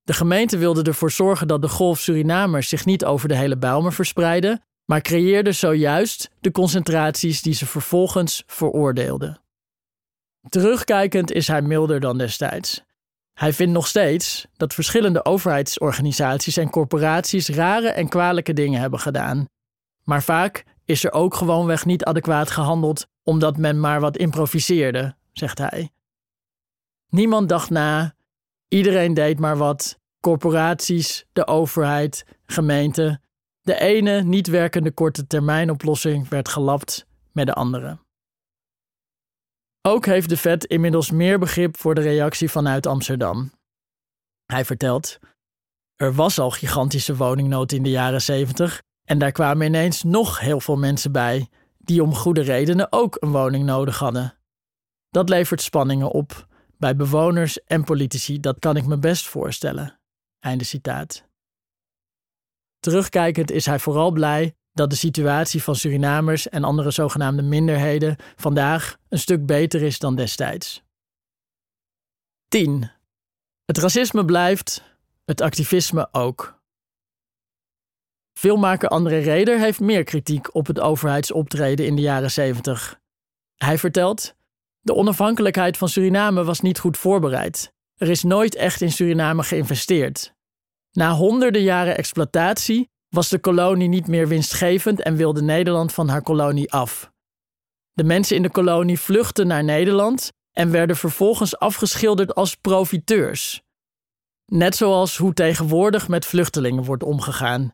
De 0.04 0.14
gemeente 0.14 0.58
wilde 0.58 0.84
ervoor 0.84 1.12
zorgen 1.12 1.48
dat 1.48 1.62
de 1.62 1.70
golf 1.70 2.00
Surinamers 2.00 2.70
zich 2.70 2.86
niet 2.86 3.06
over 3.06 3.28
de 3.28 3.36
hele 3.36 3.58
Bijlmer 3.58 3.94
verspreidde, 3.94 4.62
maar 4.86 5.02
creëerde 5.02 5.52
zojuist 5.52 6.30
de 6.40 6.52
concentraties 6.52 7.42
die 7.42 7.54
ze 7.54 7.66
vervolgens 7.66 8.44
veroordeelden. 8.46 9.42
Terugkijkend 10.50 11.32
is 11.32 11.48
hij 11.48 11.62
milder 11.62 12.00
dan 12.00 12.18
destijds. 12.18 12.84
Hij 13.34 13.54
vindt 13.54 13.74
nog 13.74 13.88
steeds 13.88 14.48
dat 14.58 14.74
verschillende 14.74 15.26
overheidsorganisaties 15.26 16.58
en 16.58 16.70
corporaties 16.70 17.50
rare 17.50 17.90
en 17.90 18.10
kwalijke 18.10 18.54
dingen 18.54 18.80
hebben 18.80 19.00
gedaan. 19.00 19.46
Maar 20.04 20.24
vaak 20.24 20.64
is 20.86 21.04
er 21.04 21.12
ook 21.12 21.34
gewoonweg 21.34 21.86
niet 21.86 22.04
adequaat 22.04 22.52
gehandeld 22.52 23.08
omdat 23.24 23.58
men 23.58 23.80
maar 23.80 24.00
wat 24.00 24.18
improviseerde, 24.18 25.16
zegt 25.40 25.58
hij. 25.58 25.90
Niemand 27.10 27.50
dacht 27.50 27.70
na, 27.70 28.16
iedereen 28.68 29.14
deed 29.14 29.40
maar 29.40 29.58
wat, 29.58 30.00
corporaties, 30.20 31.26
de 31.34 31.48
overheid, 31.48 32.26
gemeenten. 32.46 33.22
De 33.62 33.80
ene 33.80 34.22
niet 34.22 34.48
werkende 34.48 34.92
korte 34.92 35.28
termijnoplossing 35.28 36.30
werd 36.30 36.50
gelapt 36.50 37.06
met 37.32 37.46
de 37.46 37.54
andere. 37.54 37.98
Ook 39.82 40.06
heeft 40.06 40.30
de 40.30 40.38
vet 40.38 40.66
inmiddels 40.66 41.12
meer 41.12 41.40
begrip 41.40 41.78
voor 41.78 41.96
de 41.96 42.02
reactie 42.02 42.50
vanuit 42.50 42.88
Amsterdam. 42.88 43.52
Hij 44.46 44.66
vertelt: 44.66 45.20
Er 45.96 46.14
was 46.14 46.40
al 46.40 46.52
gigantische 46.52 47.16
woningnood 47.16 47.72
in 47.72 47.84
de 47.84 47.90
jaren 47.90 48.22
70 48.22 48.82
en 49.04 49.20
daar 49.20 49.32
kwamen 49.32 49.68
ineens 49.68 50.04
nog 50.04 50.40
heel 50.40 50.60
veel 50.60 50.78
mensen 50.78 51.12
bij 51.12 51.50
die 51.78 52.04
om 52.04 52.16
goede 52.16 52.42
redenen 52.42 52.92
ook 52.92 53.18
een 53.20 53.32
woning 53.32 53.66
nodig 53.66 54.00
hadden. 54.00 54.39
Dat 55.10 55.30
levert 55.30 55.62
spanningen 55.62 56.12
op 56.12 56.48
bij 56.78 56.96
bewoners 56.96 57.64
en 57.64 57.84
politici, 57.84 58.40
dat 58.40 58.60
kan 58.60 58.76
ik 58.76 58.86
me 58.86 58.98
best 58.98 59.28
voorstellen. 59.28 60.00
Einde 60.40 60.64
citaat. 60.64 61.28
Terugkijkend 62.80 63.52
is 63.52 63.66
hij 63.66 63.80
vooral 63.80 64.12
blij 64.12 64.56
dat 64.74 64.90
de 64.90 64.96
situatie 64.96 65.64
van 65.64 65.76
Surinamers 65.76 66.50
en 66.50 66.64
andere 66.64 66.92
zogenaamde 66.92 67.42
minderheden 67.42 68.16
vandaag 68.36 68.98
een 69.10 69.20
stuk 69.20 69.46
beter 69.46 69.82
is 69.82 70.00
dan 70.00 70.16
destijds. 70.16 70.84
10. 72.48 72.92
Het 73.66 73.78
racisme 73.78 74.26
blijft, 74.26 74.84
het 75.26 75.42
activisme 75.42 76.08
ook. 76.12 76.60
Filmmaker 78.34 78.90
André 78.90 79.20
Reder 79.20 79.60
heeft 79.60 79.80
meer 79.80 80.04
kritiek 80.04 80.56
op 80.56 80.68
het 80.68 80.80
overheidsoptreden 80.80 81.86
in 81.86 81.96
de 81.96 82.02
jaren 82.02 82.32
70. 82.32 83.00
Hij 83.56 83.78
vertelt: 83.78 84.36
De 84.90 84.96
onafhankelijkheid 84.96 85.78
van 85.78 85.90
Suriname 85.90 86.44
was 86.44 86.60
niet 86.60 86.80
goed 86.80 86.98
voorbereid. 86.98 87.74
Er 87.96 88.10
is 88.10 88.24
nooit 88.24 88.56
echt 88.56 88.82
in 88.82 88.92
Suriname 88.92 89.44
geïnvesteerd. 89.44 90.34
Na 90.92 91.12
honderden 91.12 91.62
jaren 91.62 91.98
exploitatie 91.98 92.90
was 93.10 93.30
de 93.30 93.40
kolonie 93.40 93.88
niet 93.88 94.08
meer 94.08 94.28
winstgevend 94.28 95.02
en 95.02 95.16
wilde 95.16 95.42
Nederland 95.42 95.94
van 95.94 96.08
haar 96.08 96.22
kolonie 96.22 96.72
af. 96.72 97.12
De 97.94 98.04
mensen 98.04 98.36
in 98.36 98.42
de 98.42 98.50
kolonie 98.50 99.00
vluchtten 99.00 99.48
naar 99.48 99.64
Nederland 99.64 100.32
en 100.52 100.72
werden 100.72 100.96
vervolgens 100.96 101.58
afgeschilderd 101.58 102.36
als 102.36 102.56
profiteurs. 102.56 103.62
Net 104.46 104.76
zoals 104.76 105.18
hoe 105.18 105.34
tegenwoordig 105.34 106.08
met 106.08 106.26
vluchtelingen 106.26 106.84
wordt 106.84 107.04
omgegaan. 107.04 107.74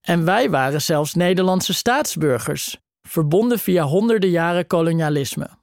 En 0.00 0.24
wij 0.24 0.50
waren 0.50 0.82
zelfs 0.82 1.14
Nederlandse 1.14 1.74
staatsburgers, 1.74 2.78
verbonden 3.08 3.58
via 3.58 3.84
honderden 3.84 4.30
jaren 4.30 4.66
kolonialisme. 4.66 5.58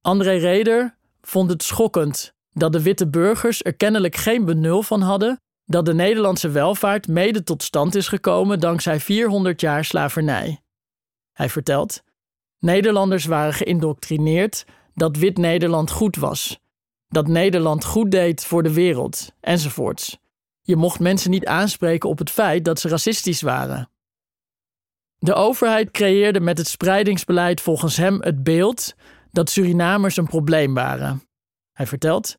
André 0.00 0.36
Reder 0.36 0.96
vond 1.20 1.50
het 1.50 1.62
schokkend 1.62 2.34
dat 2.50 2.72
de 2.72 2.82
witte 2.82 3.08
burgers 3.08 3.64
er 3.64 3.74
kennelijk 3.74 4.16
geen 4.16 4.44
benul 4.44 4.82
van 4.82 5.00
hadden 5.00 5.40
dat 5.64 5.86
de 5.86 5.94
Nederlandse 5.94 6.50
welvaart 6.50 7.08
mede 7.08 7.42
tot 7.42 7.62
stand 7.62 7.94
is 7.94 8.08
gekomen 8.08 8.60
dankzij 8.60 9.00
400 9.00 9.60
jaar 9.60 9.84
slavernij. 9.84 10.60
Hij 11.32 11.48
vertelt: 11.48 12.02
Nederlanders 12.58 13.24
waren 13.24 13.54
geïndoctrineerd 13.54 14.64
dat 14.94 15.16
wit 15.16 15.38
Nederland 15.38 15.90
goed 15.90 16.16
was, 16.16 16.58
dat 17.08 17.26
Nederland 17.26 17.84
goed 17.84 18.10
deed 18.10 18.44
voor 18.44 18.62
de 18.62 18.72
wereld, 18.72 19.32
enzovoorts. 19.40 20.18
Je 20.60 20.76
mocht 20.76 21.00
mensen 21.00 21.30
niet 21.30 21.46
aanspreken 21.46 22.08
op 22.08 22.18
het 22.18 22.30
feit 22.30 22.64
dat 22.64 22.80
ze 22.80 22.88
racistisch 22.88 23.42
waren. 23.42 23.90
De 25.18 25.34
overheid 25.34 25.90
creëerde 25.90 26.40
met 26.40 26.58
het 26.58 26.68
spreidingsbeleid 26.68 27.60
volgens 27.60 27.96
hem 27.96 28.22
het 28.22 28.42
beeld 28.42 28.94
dat 29.38 29.50
Surinamers 29.50 30.16
een 30.16 30.26
probleem 30.26 30.74
waren. 30.74 31.22
Hij 31.72 31.86
vertelt: 31.86 32.38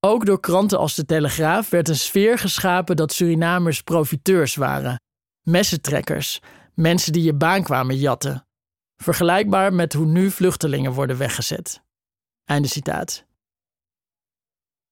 Ook 0.00 0.26
door 0.26 0.40
kranten 0.40 0.78
als 0.78 0.94
de 0.94 1.04
Telegraaf 1.04 1.70
werd 1.70 1.88
een 1.88 1.96
sfeer 1.96 2.38
geschapen 2.38 2.96
dat 2.96 3.12
Surinamers 3.12 3.82
profiteurs 3.82 4.54
waren, 4.54 5.00
messentrekkers, 5.42 6.40
mensen 6.74 7.12
die 7.12 7.22
je 7.22 7.34
baan 7.34 7.62
kwamen 7.62 7.96
jatten. 7.96 8.46
Vergelijkbaar 8.96 9.74
met 9.74 9.92
hoe 9.92 10.06
nu 10.06 10.30
vluchtelingen 10.30 10.92
worden 10.92 11.18
weggezet. 11.18 11.82
Einde 12.44 12.68
citaat. 12.68 13.26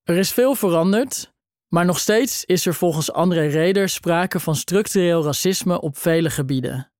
Er 0.02 0.16
is 0.16 0.32
veel 0.32 0.54
veranderd, 0.54 1.32
maar 1.68 1.84
nog 1.84 1.98
steeds 1.98 2.44
is 2.44 2.66
er 2.66 2.74
volgens 2.74 3.12
André 3.12 3.46
Reder 3.46 3.88
sprake 3.88 4.40
van 4.40 4.56
structureel 4.56 5.24
racisme 5.24 5.80
op 5.80 5.98
vele 5.98 6.30
gebieden. 6.30 6.92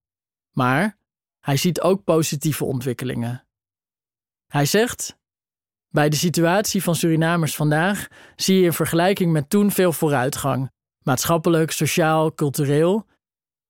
Maar 0.51 0.99
hij 1.41 1.57
ziet 1.57 1.81
ook 1.81 2.05
positieve 2.05 2.65
ontwikkelingen. 2.65 3.44
Hij 4.55 4.67
zegt: 4.67 5.17
Bij 5.89 6.09
de 6.09 6.17
situatie 6.17 6.83
van 6.83 6.95
Surinamers 6.95 7.57
vandaag 7.57 8.09
zie 8.37 8.59
je 8.59 8.65
in 8.65 8.73
vergelijking 8.73 9.33
met 9.33 9.51
toen 9.51 9.71
veel 9.71 9.93
vooruitgang, 9.93 10.71
maatschappelijk, 11.03 11.71
sociaal, 11.71 12.35
cultureel. 12.35 13.07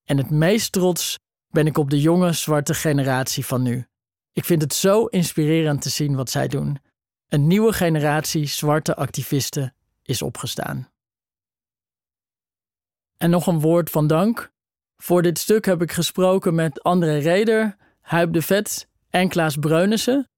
En 0.03 0.17
het 0.17 0.29
meest 0.29 0.71
trots 0.71 1.19
ben 1.47 1.67
ik 1.67 1.77
op 1.77 1.89
de 1.89 2.01
jonge 2.01 2.33
zwarte 2.33 2.73
generatie 2.73 3.45
van 3.45 3.61
nu. 3.61 3.87
Ik 4.31 4.45
vind 4.45 4.61
het 4.61 4.73
zo 4.73 5.05
inspirerend 5.05 5.81
te 5.81 5.89
zien 5.89 6.15
wat 6.15 6.29
zij 6.29 6.47
doen. 6.47 6.79
Een 7.27 7.47
nieuwe 7.47 7.73
generatie 7.73 8.45
zwarte 8.45 8.95
activisten 8.95 9.75
is 10.01 10.21
opgestaan. 10.21 10.91
En 13.17 13.29
nog 13.29 13.47
een 13.47 13.59
woord 13.59 13.89
van 13.89 14.07
dank. 14.07 14.51
Voor 14.97 15.21
dit 15.21 15.39
stuk 15.39 15.65
heb 15.65 15.81
ik 15.81 15.91
gesproken 15.91 16.55
met 16.55 16.83
André 16.83 17.17
Reder, 17.17 17.75
Huib 18.01 18.33
de 18.33 18.41
Vet 18.41 18.87
en 19.09 19.29
Klaas 19.29 19.55
Breunissen. 19.55 20.29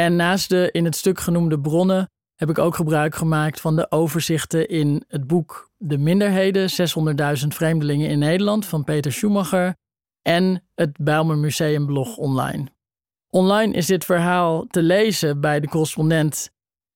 En 0.00 0.16
naast 0.16 0.48
de 0.48 0.68
in 0.72 0.84
het 0.84 0.96
stuk 0.96 1.20
genoemde 1.20 1.60
bronnen 1.60 2.10
heb 2.34 2.50
ik 2.50 2.58
ook 2.58 2.74
gebruik 2.74 3.14
gemaakt 3.14 3.60
van 3.60 3.76
de 3.76 3.90
overzichten 3.90 4.68
in 4.68 5.04
het 5.08 5.26
boek 5.26 5.70
De 5.76 5.98
Minderheden, 5.98 6.70
600.000 7.40 7.46
vreemdelingen 7.46 8.08
in 8.08 8.18
Nederland 8.18 8.66
van 8.66 8.84
Peter 8.84 9.12
Schumacher 9.12 9.74
en 10.22 10.62
het 10.74 10.90
Bijlmer 11.00 11.38
Museum 11.38 11.86
blog 11.86 12.16
online. 12.16 12.66
Online 13.30 13.74
is 13.74 13.86
dit 13.86 14.04
verhaal 14.04 14.66
te 14.66 14.82
lezen 14.82 15.40
bij 15.40 15.60
de 15.60 15.68
correspondent 15.68 16.50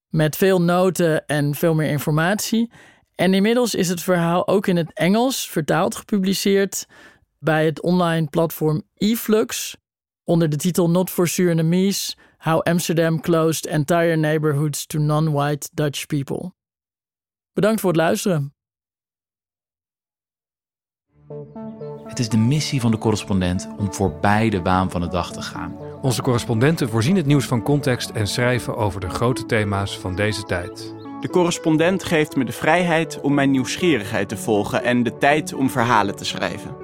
met 0.08 0.36
veel 0.36 0.62
noten 0.62 1.26
en 1.26 1.54
veel 1.54 1.74
meer 1.74 1.88
informatie. 1.88 2.72
En 3.14 3.34
inmiddels 3.34 3.74
is 3.74 3.88
het 3.88 4.02
verhaal 4.02 4.48
ook 4.48 4.66
in 4.66 4.76
het 4.76 4.92
Engels 4.92 5.50
vertaald 5.50 5.96
gepubliceerd 5.96 6.86
bij 7.38 7.64
het 7.64 7.80
online 7.80 8.26
platform 8.26 8.82
eFlux 8.94 9.76
onder 10.24 10.48
de 10.48 10.56
titel 10.56 10.90
Not 10.90 11.10
for 11.10 11.28
Surinamese: 11.28 12.14
How 12.44 12.61
Amsterdam 12.62 13.20
Closed 13.20 13.66
Entire 13.66 14.16
Neighborhoods 14.16 14.87
to 14.87 14.98
Non-White 14.98 15.70
Dutch 15.72 16.07
People. 16.07 16.52
Bedankt 17.52 17.80
voor 17.80 17.90
het 17.90 18.00
luisteren. 18.00 18.54
Het 22.04 22.18
is 22.18 22.28
de 22.28 22.37
missie 22.37 22.80
van 22.80 22.90
de 22.90 22.98
correspondent 22.98 23.68
om 23.78 23.92
voorbij 23.92 24.50
de 24.50 24.62
waan 24.62 24.90
van 24.90 25.00
de 25.00 25.09
dag 25.09 25.33
te 25.33 25.42
gaan. 25.42 25.76
Onze 26.02 26.22
correspondenten 26.22 26.88
voorzien 26.88 27.16
het 27.16 27.26
nieuws 27.26 27.46
van 27.46 27.62
context 27.62 28.11
en 28.11 28.26
schrijven 28.26 28.76
over 28.76 29.00
de 29.00 29.11
grote 29.11 29.46
thema's 29.46 29.98
van 29.98 30.16
deze 30.16 30.42
tijd. 30.42 30.94
De 31.20 31.28
correspondent 31.28 32.04
geeft 32.04 32.37
me 32.37 32.44
de 32.44 32.52
vrijheid 32.52 33.20
om 33.20 33.35
mijn 33.35 33.50
nieuwsgierigheid 33.50 34.28
te 34.28 34.37
volgen 34.37 34.83
en 34.83 35.02
de 35.02 35.18
tijd 35.18 35.52
om 35.52 35.70
verhalen 35.70 36.16
te 36.16 36.24
schrijven. 36.24 36.83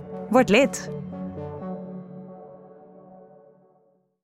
vårt 0.31 0.49
litt. 0.49 1.00